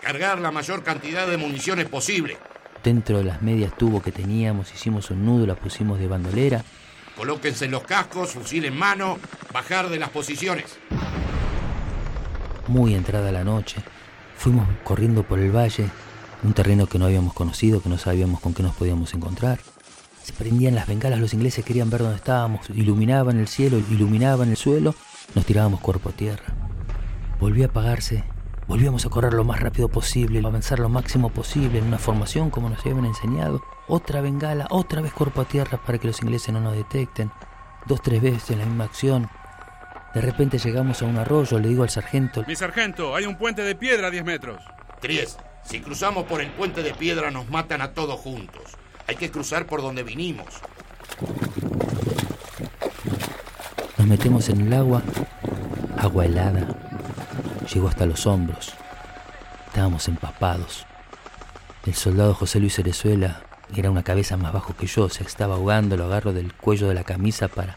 [0.00, 2.36] cargar la mayor cantidad de municiones posible.
[2.84, 6.62] Dentro de las medias tubo que teníamos hicimos un nudo, la pusimos de bandolera.
[7.16, 9.18] Colóquense los cascos, fusil en mano,
[9.54, 10.78] bajar de las posiciones.
[12.68, 13.76] Muy entrada la noche,
[14.36, 15.88] fuimos corriendo por el valle,
[16.42, 19.60] un terreno que no habíamos conocido, que no sabíamos con qué nos podíamos encontrar.
[20.22, 24.58] Se prendían las bengalas, los ingleses querían ver dónde estábamos, iluminaban el cielo, iluminaban el
[24.58, 24.94] suelo,
[25.34, 26.52] nos tirábamos cuerpo a tierra.
[27.40, 28.24] Volvió a apagarse
[28.66, 32.70] Volvíamos a correr lo más rápido posible, avanzar lo máximo posible en una formación como
[32.70, 33.62] nos habían enseñado.
[33.88, 37.30] Otra bengala, otra vez cuerpo a tierra para que los ingleses no nos detecten.
[37.86, 39.28] Dos, tres veces en la misma acción.
[40.14, 42.42] De repente llegamos a un arroyo, le digo al sargento...
[42.46, 44.62] Mi sargento, hay un puente de piedra a 10 metros.
[45.00, 48.62] Tries, si cruzamos por el puente de piedra nos matan a todos juntos.
[49.06, 50.46] Hay que cruzar por donde vinimos.
[53.98, 55.02] Nos metemos en el agua,
[55.98, 56.83] agua helada,
[57.66, 58.72] llegó hasta los hombros.
[59.66, 60.86] Estábamos empapados.
[61.86, 63.42] El soldado José Luis Cerezuela
[63.74, 66.94] era una cabeza más bajo que yo, se estaba ahogando, lo agarro del cuello de
[66.94, 67.76] la camisa para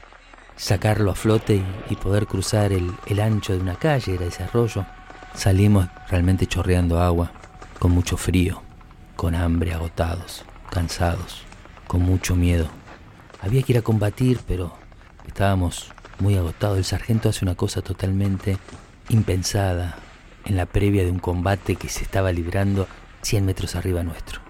[0.55, 4.85] sacarlo a flote y, poder cruzar el, el, ancho de una calle, era ese arroyo.
[5.33, 7.31] Salimos realmente chorreando agua,
[7.79, 8.61] con mucho frío,
[9.15, 11.43] con hambre, agotados, cansados,
[11.87, 12.67] con mucho miedo.
[13.41, 14.73] Había que ir a combatir, pero
[15.27, 16.77] estábamos muy agotados.
[16.77, 18.57] El sargento hace una cosa totalmente
[19.09, 19.97] impensada
[20.45, 22.87] en la previa de un combate que se estaba librando
[23.21, 24.41] 100 metros arriba nuestro.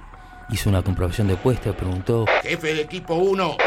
[0.50, 2.26] Hizo una comprobación de puesto, preguntó...
[2.44, 3.58] Jefe de equipo 1,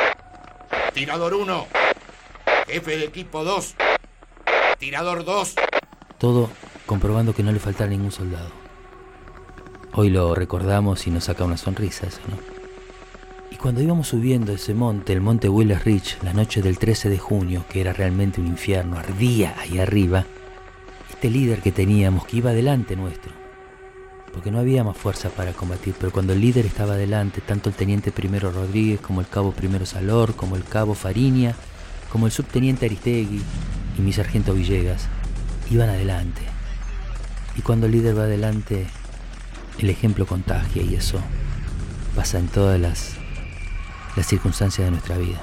[0.95, 1.67] tirador 1,
[2.67, 3.75] jefe de equipo 2,
[4.79, 5.55] tirador 2.
[6.19, 6.51] Todo
[6.87, 8.51] comprobando que no le faltaba ningún soldado.
[9.93, 12.39] Hoy lo recordamos y nos saca una sonrisa eso, ¿no?
[13.51, 17.19] Y cuando íbamos subiendo ese monte, el monte Willis Ridge, la noche del 13 de
[17.19, 20.25] junio, que era realmente un infierno, ardía ahí arriba,
[21.11, 23.33] este líder que teníamos, que iba delante nuestro,
[24.33, 27.75] porque no había más fuerza para combatir, pero cuando el líder estaba delante, tanto el
[27.75, 31.55] teniente primero Rodríguez como el cabo primero Salor, como el cabo Fariña,
[32.11, 33.43] como el subteniente Aristegui
[33.99, 35.09] y mi sargento Villegas,
[35.71, 36.43] iban adelante.
[37.57, 38.87] Y cuando el líder va adelante,
[39.79, 41.21] el ejemplo contagia y eso
[42.15, 43.15] pasa en todas las,
[44.17, 45.43] las circunstancias de nuestra vida.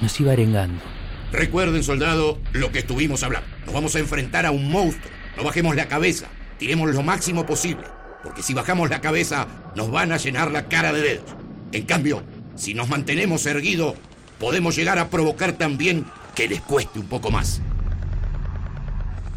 [0.00, 0.93] Nos iba arengando
[1.34, 3.48] Recuerden, soldado, lo que estuvimos hablando.
[3.64, 5.10] Nos vamos a enfrentar a un monstruo.
[5.36, 6.26] No bajemos la cabeza.
[6.58, 7.84] Tiremos lo máximo posible.
[8.22, 11.36] porque si bajamos la cabeza nos van a llenar la cara de dedos.
[11.72, 12.22] En cambio,
[12.54, 13.96] si nos mantenemos erguidos,
[14.38, 17.60] podemos llegar a provocar también que les cueste un poco más.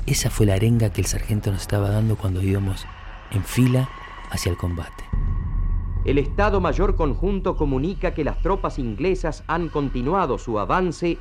[0.05, 2.85] Esa fue la arenga que el sargento nos estaba dando cuando íbamos
[3.31, 3.89] en fila
[4.29, 5.03] hacia el combate.
[6.05, 11.17] El Estado Mayor Conjunto comunica que las tropas inglesas han continuado su avance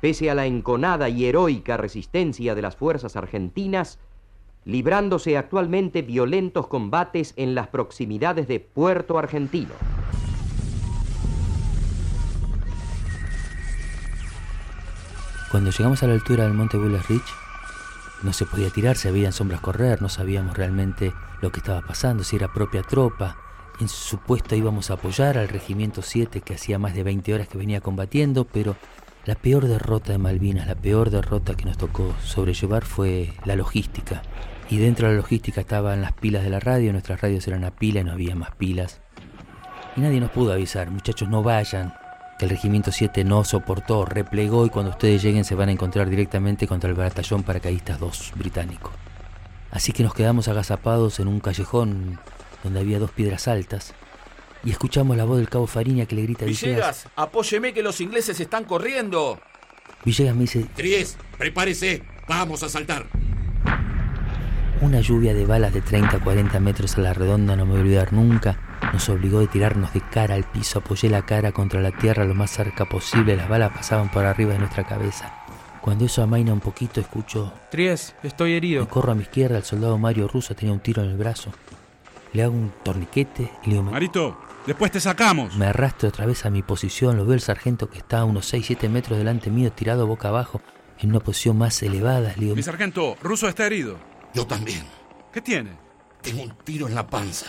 [0.00, 3.98] pese a la enconada y heroica resistencia de las fuerzas argentinas,
[4.64, 9.72] librándose actualmente violentos combates en las proximidades de Puerto Argentino.
[15.50, 17.32] Cuando llegamos a la altura del monte Bullis Ridge,
[18.22, 22.22] no se podía tirar, se veían sombras correr, no sabíamos realmente lo que estaba pasando,
[22.22, 23.38] si era propia tropa.
[23.80, 27.48] En su puesto íbamos a apoyar al Regimiento 7 que hacía más de 20 horas
[27.48, 28.76] que venía combatiendo, pero
[29.28, 34.22] la peor derrota de Malvinas, la peor derrota que nos tocó sobrellevar fue la logística.
[34.70, 37.70] Y dentro de la logística estaban las pilas de la radio, nuestras radios eran a
[37.70, 39.02] pila y no había más pilas.
[39.96, 41.92] Y nadie nos pudo avisar, muchachos no vayan,
[42.38, 46.08] que el Regimiento 7 no soportó, replegó y cuando ustedes lleguen se van a encontrar
[46.08, 48.92] directamente contra el batallón paracaidistas 2 británico.
[49.70, 52.18] Así que nos quedamos agazapados en un callejón
[52.64, 53.92] donde había dos piedras altas
[54.64, 57.82] y escuchamos la voz del cabo Fariña que le grita a Villegas, Villegas, apóyeme que
[57.82, 59.38] los ingleses están corriendo.
[60.04, 63.06] Villegas me dice, Tries, prepárese, vamos a saltar.
[64.80, 67.80] Una lluvia de balas de 30 a 40 metros a la redonda no me voy
[67.80, 68.78] a olvidar nunca.
[68.92, 70.78] Nos obligó a tirarnos de cara al piso.
[70.78, 73.36] Apoyé la cara contra la tierra lo más cerca posible.
[73.36, 75.34] Las balas pasaban por arriba de nuestra cabeza.
[75.80, 77.52] Cuando eso amaina un poquito, escucho.
[77.72, 78.82] Tries, estoy herido.
[78.82, 79.56] Me corro a mi izquierda.
[79.56, 81.52] El soldado Mario Russo tenía un tiro en el brazo.
[82.32, 85.56] Le hago un torniquete y le digo: Marito, después te sacamos.
[85.56, 87.16] Me arrastro otra vez a mi posición.
[87.16, 90.60] Lo veo el sargento que está a unos 6-7 metros delante mío, tirado boca abajo,
[90.98, 92.34] en una posición más elevada.
[92.36, 93.98] Le digo: Mi sargento, Russo está herido.
[94.34, 94.84] Yo también.
[95.32, 95.70] ¿Qué tiene?
[96.22, 97.46] Tengo un tiro en la panza.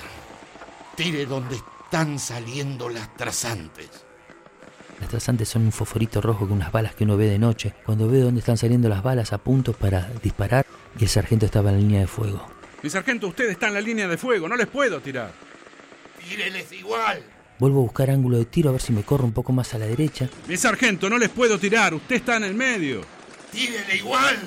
[0.96, 4.06] Tire donde están saliendo las trazantes.
[5.00, 7.74] Las trazantes son un fosforito rojo con unas balas que uno ve de noche.
[7.86, 10.66] Cuando veo dónde están saliendo las balas, apunto para disparar
[11.00, 12.46] y el sargento estaba en la línea de fuego.
[12.84, 15.32] Mi sargento, usted está en la línea de fuego, no les puedo tirar.
[16.28, 17.24] Tíreles igual.
[17.60, 19.78] Vuelvo a buscar ángulo de tiro a ver si me corro un poco más a
[19.78, 20.30] la derecha.
[20.48, 23.02] Mi sargento, no les puedo tirar, usted está en el medio.
[23.52, 24.38] Tírele igual.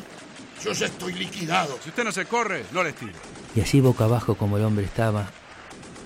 [0.64, 1.78] Yo ya estoy liquidado.
[1.82, 3.12] Si usted no se corre, no les tiro.
[3.54, 5.28] Y así boca abajo como el hombre estaba,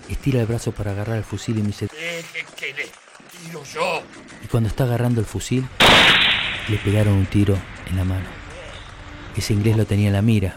[0.08, 2.90] estira el brazo para agarrar el fusil y me dice, Deje que les
[3.44, 4.02] tiro yo.
[4.42, 5.64] y cuando está agarrando el fusil,
[6.68, 7.56] le pegaron un tiro
[7.88, 8.26] en la mano.
[9.36, 10.56] Ese inglés lo tenía en la mira,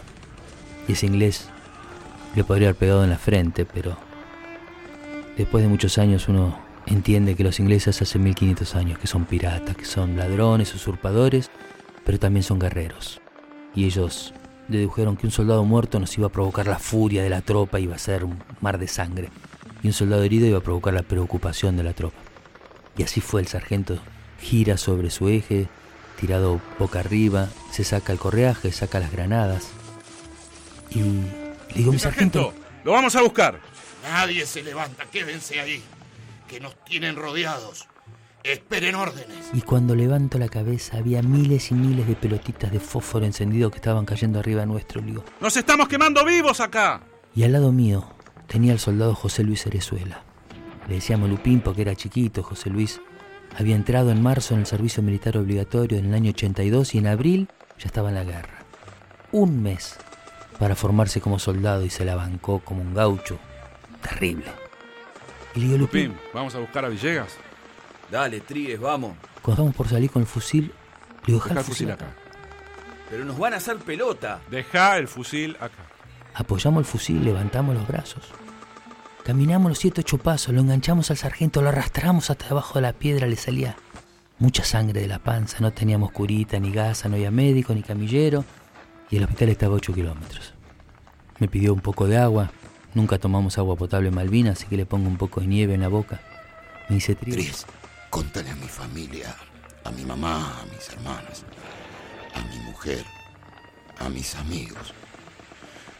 [0.88, 1.48] y ese inglés
[2.34, 3.98] le podría haber pegado en la frente, pero
[5.36, 9.76] después de muchos años uno entiende que los ingleses hace 1500 años que son piratas,
[9.76, 11.50] que son ladrones, usurpadores,
[12.04, 13.20] pero también son guerreros.
[13.74, 14.34] Y ellos
[14.68, 17.94] dedujeron que un soldado muerto nos iba a provocar la furia de la tropa, iba
[17.94, 19.30] a ser un mar de sangre.
[19.82, 22.18] Y un soldado herido iba a provocar la preocupación de la tropa.
[22.96, 23.98] Y así fue, el sargento
[24.40, 25.68] gira sobre su eje,
[26.20, 29.68] tirado boca arriba, se saca el correaje, saca las granadas.
[30.90, 32.52] Y le digo, Mi sargento,
[32.84, 33.60] lo vamos a buscar.
[34.02, 35.82] Nadie se levanta, quédense ahí.
[36.48, 37.86] Que nos tienen rodeados.
[38.42, 39.50] Esperen órdenes.
[39.52, 43.76] Y cuando levanto la cabeza había miles y miles de pelotitas de fósforo encendido que
[43.76, 45.02] estaban cayendo arriba nuestro.
[45.02, 47.02] Digo, ¡Nos estamos quemando vivos acá!
[47.34, 48.12] Y al lado mío
[48.46, 50.24] tenía el soldado José Luis Cerezuela.
[50.88, 52.42] Le decíamos Lupín porque era chiquito.
[52.42, 53.00] José Luis
[53.58, 57.06] había entrado en marzo en el servicio militar obligatorio en el año 82 y en
[57.06, 58.64] abril ya estaba en la guerra.
[59.32, 59.96] Un mes
[60.58, 63.38] para formarse como soldado y se la bancó como un gaucho.
[64.02, 64.46] Terrible.
[65.54, 67.36] Y le digo, Lupín, Lupín, vamos a buscar a Villegas.
[68.10, 69.16] Dale, Tries, vamos.
[69.42, 70.72] cuando estamos por salir con el fusil,
[71.26, 72.06] le digo, Deja "Dejá el fusil acá.
[73.10, 74.40] Pero nos van a hacer pelota.
[74.50, 75.82] Deja el fusil acá.
[76.34, 78.24] Apoyamos el fusil, levantamos los brazos.
[79.24, 82.92] Caminamos los siete ocho pasos, lo enganchamos al sargento, lo arrastramos hasta debajo de la
[82.92, 83.76] piedra, le salía
[84.38, 88.44] mucha sangre de la panza, no teníamos curita ni gasa, no había médico ni camillero,
[89.10, 90.54] y el hospital estaba a 8 kilómetros.
[91.38, 92.50] Me pidió un poco de agua,
[92.94, 95.80] nunca tomamos agua potable en Malvinas, así que le pongo un poco de nieve en
[95.80, 96.20] la boca.
[96.88, 97.66] Me dice, Tries,
[98.10, 99.34] contale a mi familia,
[99.84, 101.44] a mi mamá, a mis hermanas,
[102.34, 103.04] a mi mujer,
[103.98, 104.94] a mis amigos,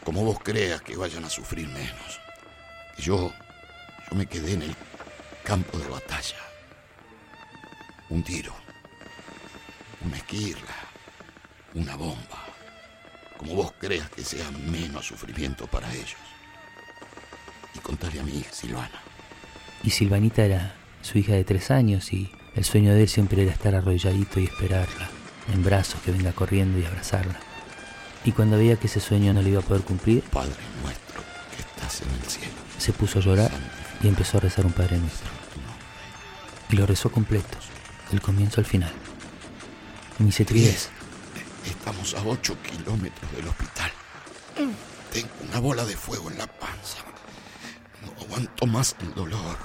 [0.03, 2.19] como vos creas que vayan a sufrir menos.
[2.97, 3.31] Yo,
[4.09, 4.75] yo me quedé en el
[5.43, 6.37] campo de batalla.
[8.09, 8.53] Un tiro,
[10.01, 10.75] una esquirla,
[11.73, 12.45] una bomba.
[13.37, 16.17] Como vos creas que sea menos sufrimiento para ellos.
[17.75, 19.01] Y contale a mi hija Silvana.
[19.83, 23.51] Y Silvanita era su hija de tres años y el sueño de él siempre era
[23.51, 25.09] estar arrodilladito y esperarla,
[25.53, 27.39] en brazos, que venga corriendo y abrazarla.
[28.23, 30.53] Y cuando veía que ese sueño no le iba a poder cumplir, Padre
[30.83, 31.21] nuestro
[31.55, 32.53] que estás en el cielo.
[32.77, 33.51] Se puso a llorar
[34.03, 35.29] y empezó a rezar un Padre Nuestro.
[36.69, 37.57] Y lo rezó completo,
[38.11, 38.91] del comienzo al final.
[40.19, 40.89] Y me dice,
[41.65, 43.91] Estamos a 8 kilómetros del hospital.
[45.11, 46.97] Tengo una bola de fuego en la panza.
[48.01, 49.57] No aguanto más el dolor.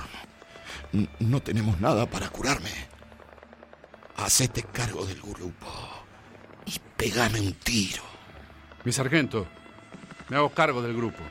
[0.92, 2.70] N- No tenemos nada para curarme.
[4.16, 5.66] Hacete cargo del grupo
[6.64, 8.02] y pegame un tiro.
[8.84, 9.46] Mi sargento,
[10.28, 11.22] me hago cargo del grupo.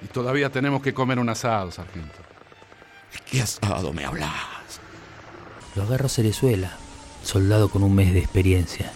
[0.00, 2.18] Y todavía tenemos que comer un asado, sargento.
[3.12, 4.30] ¿De qué asado me hablas?
[5.76, 6.70] lo agarro a Cerezuela,
[7.24, 8.92] soldado con un mes de experiencia.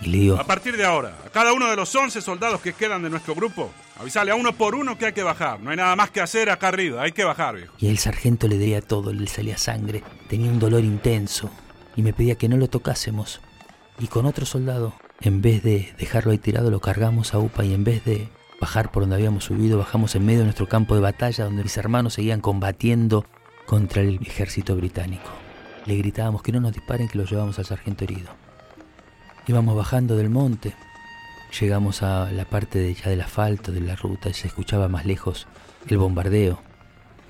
[0.00, 2.72] Y le digo, A partir de ahora, a cada uno de los 11 soldados que
[2.72, 3.70] quedan de nuestro grupo,
[4.00, 5.60] avisale a uno por uno que hay que bajar.
[5.60, 7.74] No hay nada más que hacer acá arriba, hay que bajar, viejo.
[7.78, 11.50] y el sargento le diría todo, le salía sangre, tenía un dolor intenso
[11.96, 13.40] y me pedía que no lo tocásemos.
[13.98, 17.74] Y con otro soldado, en vez de dejarlo ahí tirado, lo cargamos a UPA y
[17.74, 18.28] en vez de
[18.58, 21.76] bajar por donde habíamos subido, bajamos en medio de nuestro campo de batalla donde mis
[21.76, 23.26] hermanos seguían combatiendo
[23.66, 25.30] contra el ejército británico.
[25.84, 28.30] Le gritábamos que no nos disparen, que lo llevamos al sargento herido.
[29.46, 30.74] Íbamos bajando del monte,
[31.58, 35.04] llegamos a la parte de, ya del asfalto, de la ruta, y se escuchaba más
[35.04, 35.46] lejos
[35.88, 36.60] el bombardeo.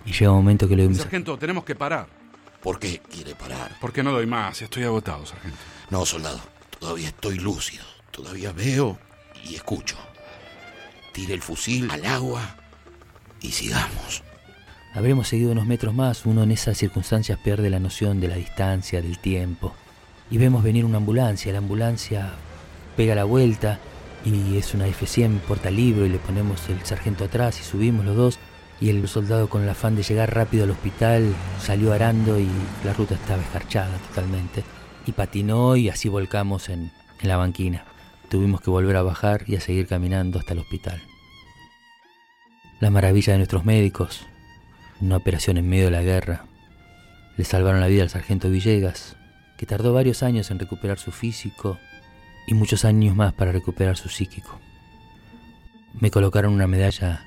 [0.05, 2.07] Y llega un momento que le digo, Sargento, tenemos que parar.
[2.63, 3.77] ¿Por qué quiere parar?
[3.81, 5.59] Porque no doy más, estoy agotado, sargento.
[5.89, 6.41] No, soldado.
[6.79, 7.85] Todavía estoy lúcido.
[8.11, 8.99] Todavía veo
[9.45, 9.97] y escucho.
[11.13, 12.57] Tire el fusil al agua
[13.41, 14.23] y sigamos.
[14.95, 19.01] Habremos seguido unos metros más, uno en esas circunstancias pierde la noción de la distancia,
[19.01, 19.75] del tiempo.
[20.31, 22.33] Y vemos venir una ambulancia, la ambulancia
[22.97, 23.79] pega la vuelta
[24.25, 28.39] y es una F100 portalibro y le ponemos el sargento atrás y subimos los dos
[28.81, 32.49] y el soldado con el afán de llegar rápido al hospital salió arando y
[32.85, 34.65] la ruta estaba escarchada totalmente
[35.07, 37.85] y patinó y así volcamos en, en la banquina.
[38.29, 41.03] Tuvimos que volver a bajar y a seguir caminando hasta el hospital.
[42.79, 44.27] La maravilla de nuestros médicos,
[45.01, 46.45] una operación en medio de la guerra.
[47.37, 49.17] Le salvaron la vida al sargento Villegas,
[49.59, 51.79] que tardó varios años en recuperar su físico
[52.51, 54.59] y muchos años más para recuperar su psíquico.
[56.01, 57.25] Me colocaron una medalla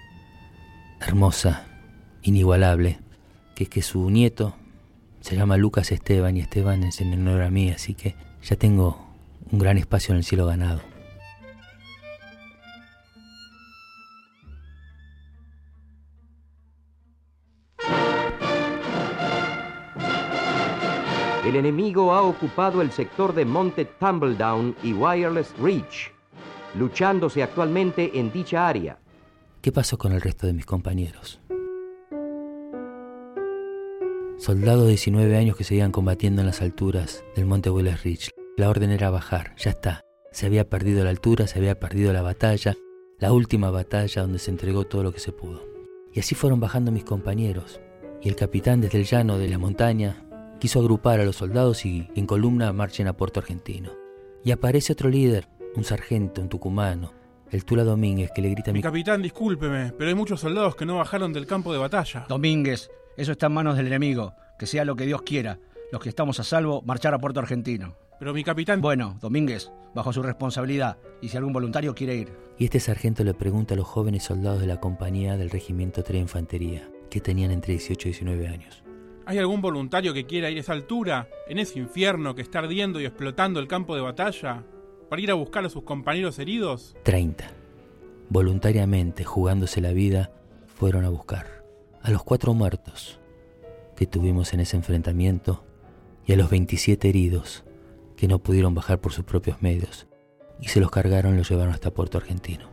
[1.00, 1.66] hermosa,
[2.24, 3.00] inigualable,
[3.56, 4.54] que es que su nieto
[5.22, 9.08] se llama Lucas Esteban y Esteban es en honor a mí, así que ya tengo
[9.50, 10.82] un gran espacio en el cielo ganado.
[21.46, 26.14] El enemigo ha ocupado el sector de Monte Tumbledown y Wireless Ridge,
[26.74, 28.98] luchándose actualmente en dicha área.
[29.62, 31.42] ¿Qué pasó con el resto de mis compañeros?
[34.38, 38.30] Soldados de 19 años que seguían combatiendo en las alturas del Monte Willis Ridge.
[38.56, 40.00] La orden era bajar, ya está.
[40.32, 42.74] Se había perdido la altura, se había perdido la batalla,
[43.20, 45.62] la última batalla donde se entregó todo lo que se pudo.
[46.14, 47.82] Y así fueron bajando mis compañeros.
[48.22, 50.26] Y el capitán desde el llano de la montaña
[50.60, 53.92] quiso agrupar a los soldados y en columna marchen a Puerto Argentino.
[54.44, 57.14] Y aparece otro líder, un sargento, un tucumano,
[57.52, 60.76] el Tula Domínguez, que le grita a Mi mi capitán, discúlpeme, pero hay muchos soldados
[60.76, 62.26] que no bajaron del campo de batalla.
[62.28, 64.34] Domínguez, eso está en manos del enemigo.
[64.58, 65.60] Que sea lo que Dios quiera.
[65.92, 67.96] Los que estamos a salvo, marchar a Puerto Argentino.
[68.20, 68.82] Pero mi capitán...
[68.82, 70.98] Bueno, Domínguez, bajo su responsabilidad.
[71.22, 72.34] Y si algún voluntario quiere ir.
[72.58, 76.14] Y este sargento le pregunta a los jóvenes soldados de la compañía del Regimiento 3
[76.14, 78.84] de Infantería, que tenían entre 18 y 19 años.
[79.26, 83.00] ¿Hay algún voluntario que quiera ir a esa altura, en ese infierno que está ardiendo
[83.00, 84.64] y explotando el campo de batalla,
[85.10, 86.96] para ir a buscar a sus compañeros heridos?
[87.04, 87.50] 30.
[88.30, 90.32] Voluntariamente, jugándose la vida,
[90.68, 91.64] fueron a buscar
[92.02, 93.20] a los cuatro muertos
[93.96, 95.64] que tuvimos en ese enfrentamiento
[96.26, 97.64] y a los 27 heridos
[98.18, 100.08] que no pudieron bajar por sus propios medios
[100.60, 102.70] y se los cargaron y los llevaron hasta Puerto Argentino.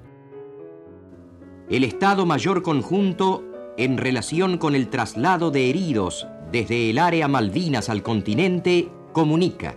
[1.69, 3.45] El Estado Mayor Conjunto,
[3.77, 9.77] en relación con el traslado de heridos desde el área Malvinas al continente, comunica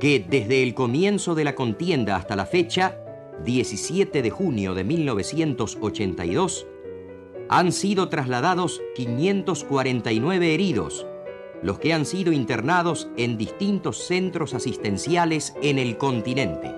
[0.00, 2.98] que desde el comienzo de la contienda hasta la fecha,
[3.44, 6.66] 17 de junio de 1982,
[7.48, 11.06] han sido trasladados 549 heridos,
[11.62, 16.74] los que han sido internados en distintos centros asistenciales en el continente.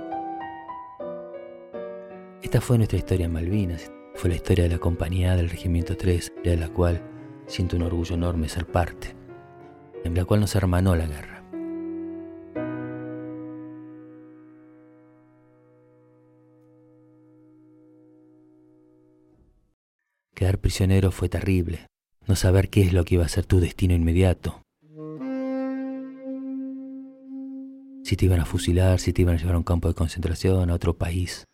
[2.42, 6.32] Esta fue nuestra historia en Malvinas, fue la historia de la compañía del Regimiento 3,
[6.44, 7.02] de la cual
[7.48, 9.16] siento un orgullo enorme ser parte,
[10.04, 11.42] en la cual nos hermanó la guerra.
[20.34, 21.88] Quedar prisionero fue terrible,
[22.26, 24.62] no saber qué es lo que iba a ser tu destino inmediato.
[28.04, 30.70] Si te iban a fusilar, si te iban a llevar a un campo de concentración,
[30.70, 31.44] a otro país.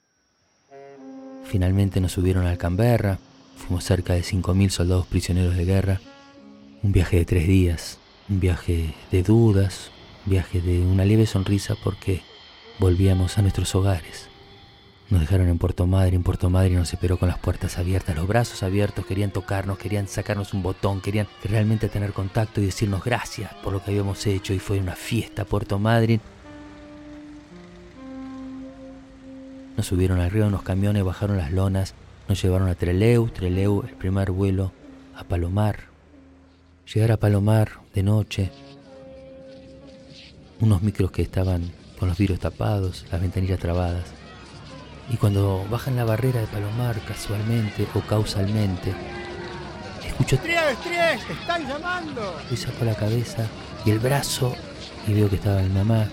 [1.44, 3.18] Finalmente nos subieron al Canberra
[3.56, 6.00] Fuimos cerca de 5.000 soldados prisioneros de guerra.
[6.82, 7.98] Un viaje de tres días,
[8.28, 9.90] un viaje de dudas,
[10.26, 12.22] un viaje de una leve sonrisa porque
[12.78, 14.28] volvíamos a nuestros hogares.
[15.10, 18.26] Nos dejaron en Puerto Madre, en Puerto Madre nos esperó con las puertas abiertas, los
[18.26, 23.52] brazos abiertos, querían tocarnos, querían sacarnos un botón, querían realmente tener contacto y decirnos gracias
[23.62, 26.20] por lo que habíamos hecho y fue una fiesta Puerto Madryn.
[29.76, 31.94] Nos subieron arriba unos camiones, bajaron las lonas,
[32.28, 34.72] nos llevaron a Treleu, Treleu, el primer vuelo
[35.14, 35.80] a Palomar.
[36.92, 38.50] Llegar a Palomar de noche,
[40.60, 44.04] unos micros que estaban con los vidrios tapados, las ventanillas trabadas.
[45.10, 48.94] Y cuando bajan la barrera de Palomar casualmente o causalmente,
[50.06, 51.26] escucho ¡Tries, Tries!
[51.26, 52.34] ¡Te están llamando!
[52.50, 53.46] y saco la cabeza
[53.84, 54.54] y el brazo
[55.06, 56.08] y veo que estaba mi mamá.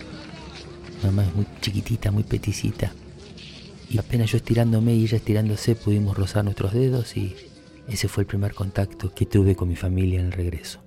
[1.03, 2.91] Mamá es muy chiquitita, muy peticita.
[3.91, 7.35] Y apenas yo estirándome y ella estirándose pudimos rozar nuestros dedos y
[7.89, 10.79] ese fue el primer contacto que tuve con mi familia en el regreso.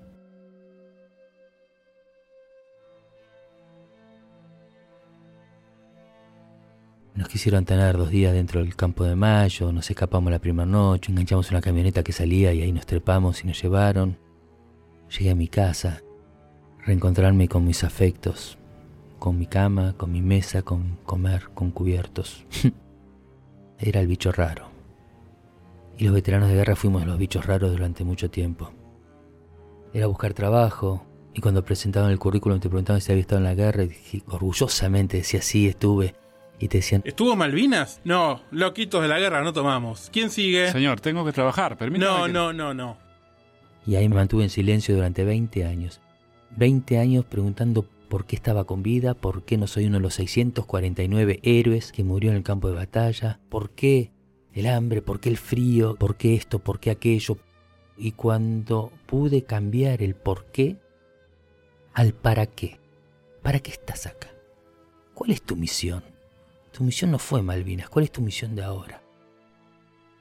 [7.14, 11.12] Nos quisieron tener dos días dentro del campo de mayo, nos escapamos la primera noche,
[11.12, 14.16] enganchamos una camioneta que salía y ahí nos trepamos y nos llevaron.
[15.11, 16.00] Llegué a mi casa,
[16.86, 18.57] reencontrarme con mis afectos,
[19.18, 22.46] con mi cama, con mi mesa, con comer, con cubiertos.
[23.87, 24.68] Era el bicho raro.
[25.99, 28.72] Y los veteranos de guerra fuimos los bichos raros durante mucho tiempo.
[29.93, 31.05] Era buscar trabajo,
[31.35, 34.22] y cuando presentaban el currículum te preguntaban si había estado en la guerra, y dije,
[34.28, 36.14] orgullosamente decía sí, estuve.
[36.59, 38.01] Y te decían, ¿Estuvo Malvinas?
[38.05, 40.09] No, loquitos de la guerra no tomamos.
[40.12, 40.70] ¿Quién sigue?
[40.72, 42.11] Señor, tengo que trabajar, permítame.
[42.18, 42.97] No, que- no, no, no.
[43.87, 46.01] Y ahí me mantuve en silencio durante 20 años.
[46.57, 50.14] 20 años preguntando por qué estaba con vida, por qué no soy uno de los
[50.14, 54.12] 649 héroes que murió en el campo de batalla, por qué
[54.52, 57.38] el hambre, por qué el frío, por qué esto, por qué aquello.
[57.96, 60.76] Y cuando pude cambiar el por qué
[61.92, 62.78] al para qué.
[63.42, 64.30] ¿Para qué estás acá?
[65.12, 66.04] ¿Cuál es tu misión?
[66.70, 69.02] Tu misión no fue Malvinas, ¿cuál es tu misión de ahora?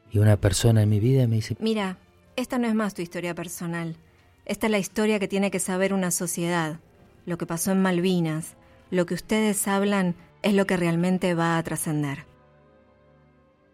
[0.10, 2.00] Y una persona en mi vida me dice, Mira,
[2.38, 3.98] esta no es más tu historia personal.
[4.46, 6.80] Esta es la historia que tiene que saber una sociedad.
[7.26, 8.56] Lo que pasó en Malvinas,
[8.92, 12.26] lo que ustedes hablan, es lo que realmente va a trascender.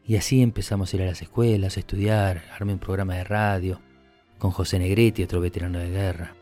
[0.05, 3.81] Y así empezamos a ir a las escuelas, a estudiar, armé un programa de radio
[4.37, 6.35] con José Negretti, otro veterano de guerra.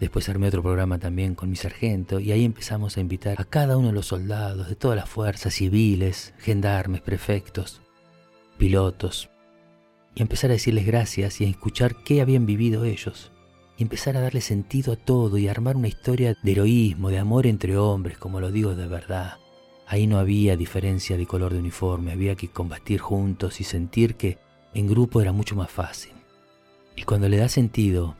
[0.00, 3.76] Después armé otro programa también con mi sargento y ahí empezamos a invitar a cada
[3.76, 7.80] uno de los soldados de todas las fuerzas civiles, gendarmes, prefectos,
[8.58, 9.30] pilotos,
[10.14, 13.30] y empezar a decirles gracias y a escuchar qué habían vivido ellos.
[13.76, 17.46] Y empezar a darle sentido a todo y armar una historia de heroísmo, de amor
[17.46, 19.38] entre hombres, como lo digo de verdad.
[19.86, 24.38] Ahí no había diferencia de color de uniforme, había que combatir juntos y sentir que
[24.72, 26.12] en grupo era mucho más fácil.
[26.96, 28.16] Y cuando le das sentido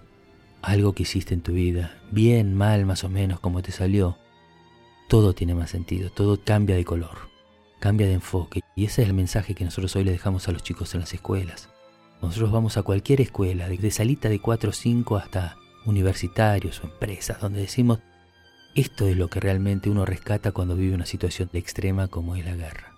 [0.62, 4.18] algo que hiciste en tu vida, bien, mal, más o menos, como te salió,
[5.08, 7.30] todo tiene más sentido, todo cambia de color,
[7.78, 8.60] cambia de enfoque.
[8.74, 11.14] Y ese es el mensaje que nosotros hoy le dejamos a los chicos en las
[11.14, 11.68] escuelas.
[12.24, 17.38] Nosotros vamos a cualquier escuela, desde salita de 4 o 5 hasta universitarios o empresas,
[17.38, 18.00] donde decimos,
[18.74, 22.44] esto es lo que realmente uno rescata cuando vive una situación de extrema como es
[22.44, 22.94] la guerra.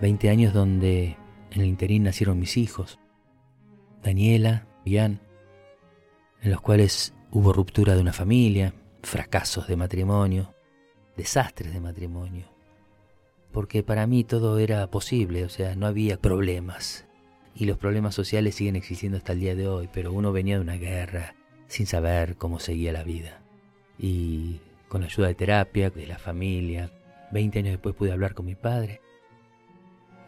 [0.00, 1.18] Veinte años donde
[1.50, 2.98] en el interín nacieron mis hijos,
[4.02, 5.20] Daniela, Ian,
[6.42, 10.53] en los cuales hubo ruptura de una familia, fracasos de matrimonio,
[11.16, 12.46] desastres de matrimonio.
[13.52, 17.06] Porque para mí todo era posible, o sea, no había problemas.
[17.54, 20.62] Y los problemas sociales siguen existiendo hasta el día de hoy, pero uno venía de
[20.62, 21.36] una guerra
[21.68, 23.40] sin saber cómo seguía la vida.
[23.96, 26.90] Y con la ayuda de terapia, de la familia,
[27.30, 29.00] 20 años después pude hablar con mi padre.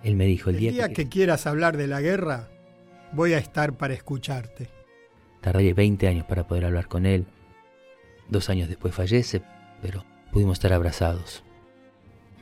[0.05, 0.95] Él me dijo, el El día, día que...
[0.95, 2.49] que quieras hablar de la guerra,
[3.12, 4.68] voy a estar para escucharte.
[5.41, 7.26] Tardé 20 años para poder hablar con él.
[8.28, 9.43] Dos años después fallece,
[9.82, 10.05] pero
[10.37, 11.43] pudimos estar abrazados.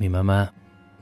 [0.00, 0.52] Mi mamá,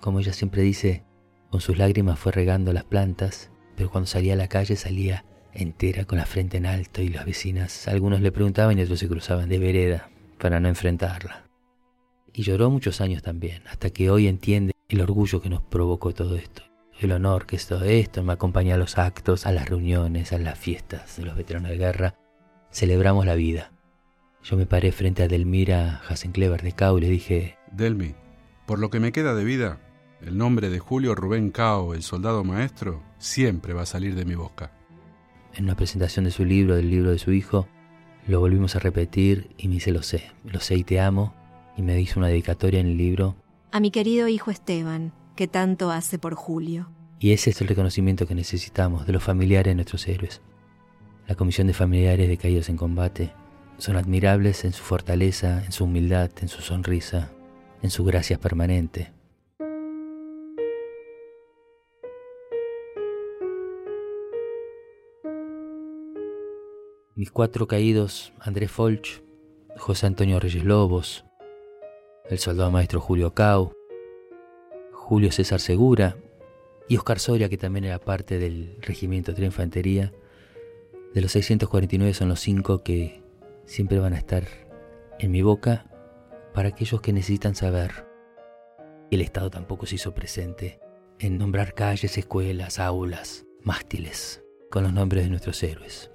[0.03, 1.05] como ella siempre dice,
[1.49, 5.25] con sus lágrimas fue regando las plantas, pero cuando salía a la calle salía
[5.55, 9.09] entera con la frente en alto y las vecinas, algunos le preguntaban y otros se
[9.09, 11.47] cruzaban de vereda para no enfrentarla.
[12.35, 16.37] Y lloró muchos años también, hasta que hoy entiende el orgullo que nos provocó todo
[16.37, 16.63] esto,
[17.01, 20.39] el honor que es todo esto, me acompaña a los actos, a las reuniones, a
[20.39, 22.17] las fiestas de los veteranos de guerra,
[22.71, 23.72] celebramos la vida.
[24.45, 28.15] Yo me paré frente a Delmira Hasenclever de Cau y le dije, Delmi,
[28.67, 29.79] por lo que me queda de vida,
[30.21, 34.35] el nombre de Julio Rubén Cao, el soldado maestro, siempre va a salir de mi
[34.35, 34.73] boca.
[35.55, 37.69] en una presentación de su libro, del libro de su hijo,
[38.27, 41.35] lo volvimos a repetir y me dice, lo sé, lo sé y te amo.
[41.77, 43.37] y me hizo una dedicatoria en el libro.
[43.71, 46.91] A mi querido hijo Esteban, que tanto hace por Julio.
[47.19, 50.43] Y ese es el reconocimiento que necesitamos de los familiares de nuestros héroes.
[51.29, 53.33] La Comisión de Familiares de Caídos en Combate
[53.83, 57.33] son admirables en su fortaleza, en su humildad, en su sonrisa,
[57.83, 59.13] en su gracia permanente.
[67.17, 69.21] Mis cuatro caídos, Andrés Folch,
[69.77, 71.25] José Antonio Reyes Lobos,
[72.31, 73.73] el soldado maestro Julio Cau,
[74.93, 76.17] Julio César Segura
[76.89, 80.13] y Oscar Soria, que también era parte del regimiento de infantería.
[81.15, 83.22] De los 649 son los cinco que
[83.73, 84.45] siempre van a estar
[85.19, 85.87] en mi boca
[86.53, 88.07] para aquellos que necesitan saber.
[89.11, 90.79] El Estado tampoco se hizo presente
[91.19, 96.11] en nombrar calles, escuelas, aulas, mástiles, con los nombres de nuestros héroes.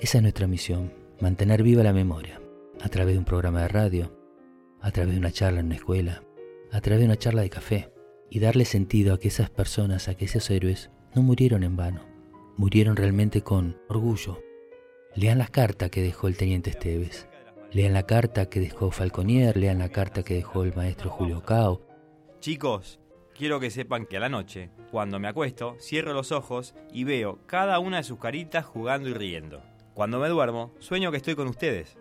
[0.00, 2.40] Esa es nuestra misión, mantener viva la memoria,
[2.80, 4.18] a través de un programa de radio,
[4.80, 6.24] a través de una charla en una escuela,
[6.72, 7.92] a través de una charla de café,
[8.28, 12.00] y darle sentido a que esas personas, a que esos héroes, no murieron en vano,
[12.56, 14.49] murieron realmente con orgullo.
[15.14, 17.28] Lean las cartas que dejó el teniente Esteves,
[17.72, 21.80] lean la carta que dejó Falconier, lean la carta que dejó el maestro Julio Cao.
[22.40, 23.00] Chicos,
[23.36, 27.40] quiero que sepan que a la noche, cuando me acuesto, cierro los ojos y veo
[27.46, 29.62] cada una de sus caritas jugando y riendo.
[29.94, 31.96] Cuando me duermo, sueño que estoy con ustedes.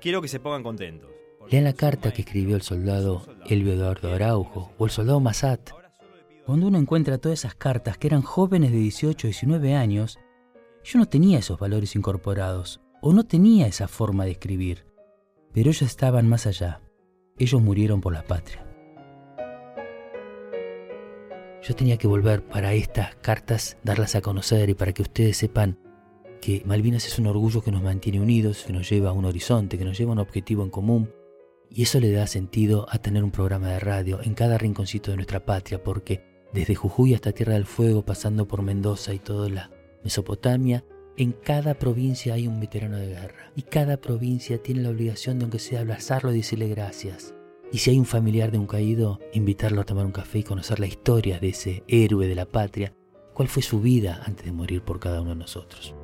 [0.00, 1.10] Quiero que se pongan contentos.
[1.48, 5.70] Lean la carta que escribió el soldado Elvio Eduardo Araujo o el soldado Massat.
[6.46, 10.18] Cuando uno encuentra todas esas cartas que eran jóvenes de 18 o 19 años,
[10.90, 14.86] yo no tenía esos valores incorporados o no tenía esa forma de escribir,
[15.52, 16.80] pero ellos estaban más allá.
[17.38, 18.66] Ellos murieron por la patria.
[21.62, 25.78] Yo tenía que volver para estas cartas, darlas a conocer y para que ustedes sepan
[26.40, 29.78] que Malvinas es un orgullo que nos mantiene unidos, que nos lleva a un horizonte,
[29.78, 31.12] que nos lleva a un objetivo en común.
[31.68, 35.18] Y eso le da sentido a tener un programa de radio en cada rinconcito de
[35.18, 39.70] nuestra patria, porque desde Jujuy hasta Tierra del Fuego, pasando por Mendoza y toda la
[40.02, 40.84] Mesopotamia,
[41.16, 43.52] en cada provincia hay un veterano de guerra.
[43.54, 47.34] Y cada provincia tiene la obligación de, aunque sea abrazarlo y decirle gracias.
[47.72, 50.80] Y si hay un familiar de un caído, invitarlo a tomar un café y conocer
[50.80, 52.94] la historia de ese héroe de la patria,
[53.34, 55.94] cuál fue su vida antes de morir por cada uno de nosotros.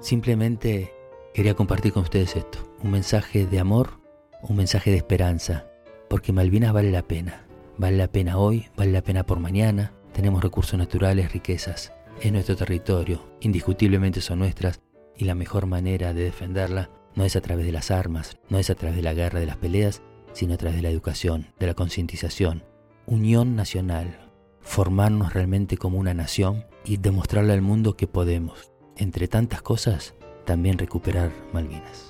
[0.00, 0.92] Simplemente
[1.34, 4.00] quería compartir con ustedes esto, un mensaje de amor,
[4.42, 5.70] un mensaje de esperanza,
[6.08, 7.46] porque Malvinas vale la pena,
[7.80, 12.54] vale la pena hoy, vale la pena por mañana, tenemos recursos naturales, riquezas, es nuestro
[12.54, 14.82] territorio, indiscutiblemente son nuestras,
[15.16, 18.68] y la mejor manera de defenderla no es a través de las armas, no es
[18.68, 20.02] a través de la guerra, de las peleas,
[20.34, 22.64] sino a través de la educación, de la concientización,
[23.06, 29.62] unión nacional, formarnos realmente como una nación y demostrarle al mundo que podemos, entre tantas
[29.62, 30.14] cosas,
[30.44, 32.09] también recuperar Malvinas.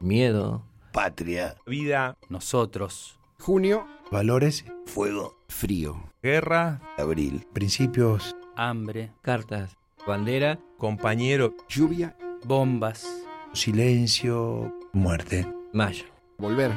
[0.00, 0.64] Miedo.
[0.92, 1.56] Patria.
[1.66, 2.16] Vida.
[2.30, 3.18] Nosotros.
[3.38, 3.86] Junio.
[4.10, 4.64] Valores.
[4.86, 5.36] Fuego.
[5.48, 6.10] Frío.
[6.22, 6.80] Guerra.
[6.96, 7.46] Abril.
[7.52, 8.34] Principios.
[8.56, 9.12] Hambre.
[9.20, 9.76] Cartas.
[10.06, 10.58] Bandera.
[10.78, 11.54] Compañero.
[11.68, 12.16] Lluvia.
[12.44, 13.06] Bombas.
[13.52, 14.74] Silencio.
[14.94, 15.46] Muerte.
[15.74, 16.06] Mayo.
[16.38, 16.72] Volver.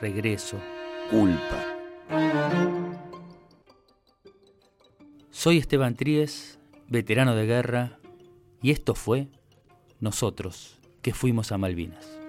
[0.00, 0.58] Regreso.
[1.10, 1.62] Culpa.
[5.30, 6.58] Soy Esteban Tríez,
[6.88, 7.98] veterano de guerra,
[8.62, 9.28] y esto fue
[10.00, 12.23] Nosotros, que fuimos a Malvinas.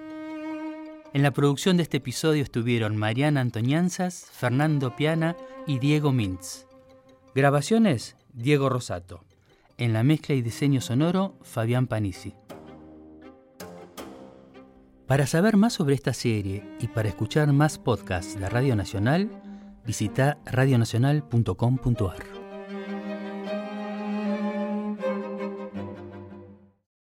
[1.15, 6.67] En la producción de este episodio estuvieron Mariana Antoñanzas, Fernando Piana y Diego Mintz.
[7.33, 9.23] Grabaciones, Diego Rosato.
[9.77, 12.33] En la mezcla y diseño sonoro, Fabián Panisi.
[15.07, 19.29] Para saber más sobre esta serie y para escuchar más podcasts de Radio Nacional,
[19.85, 22.34] visita radionacional.com.ar.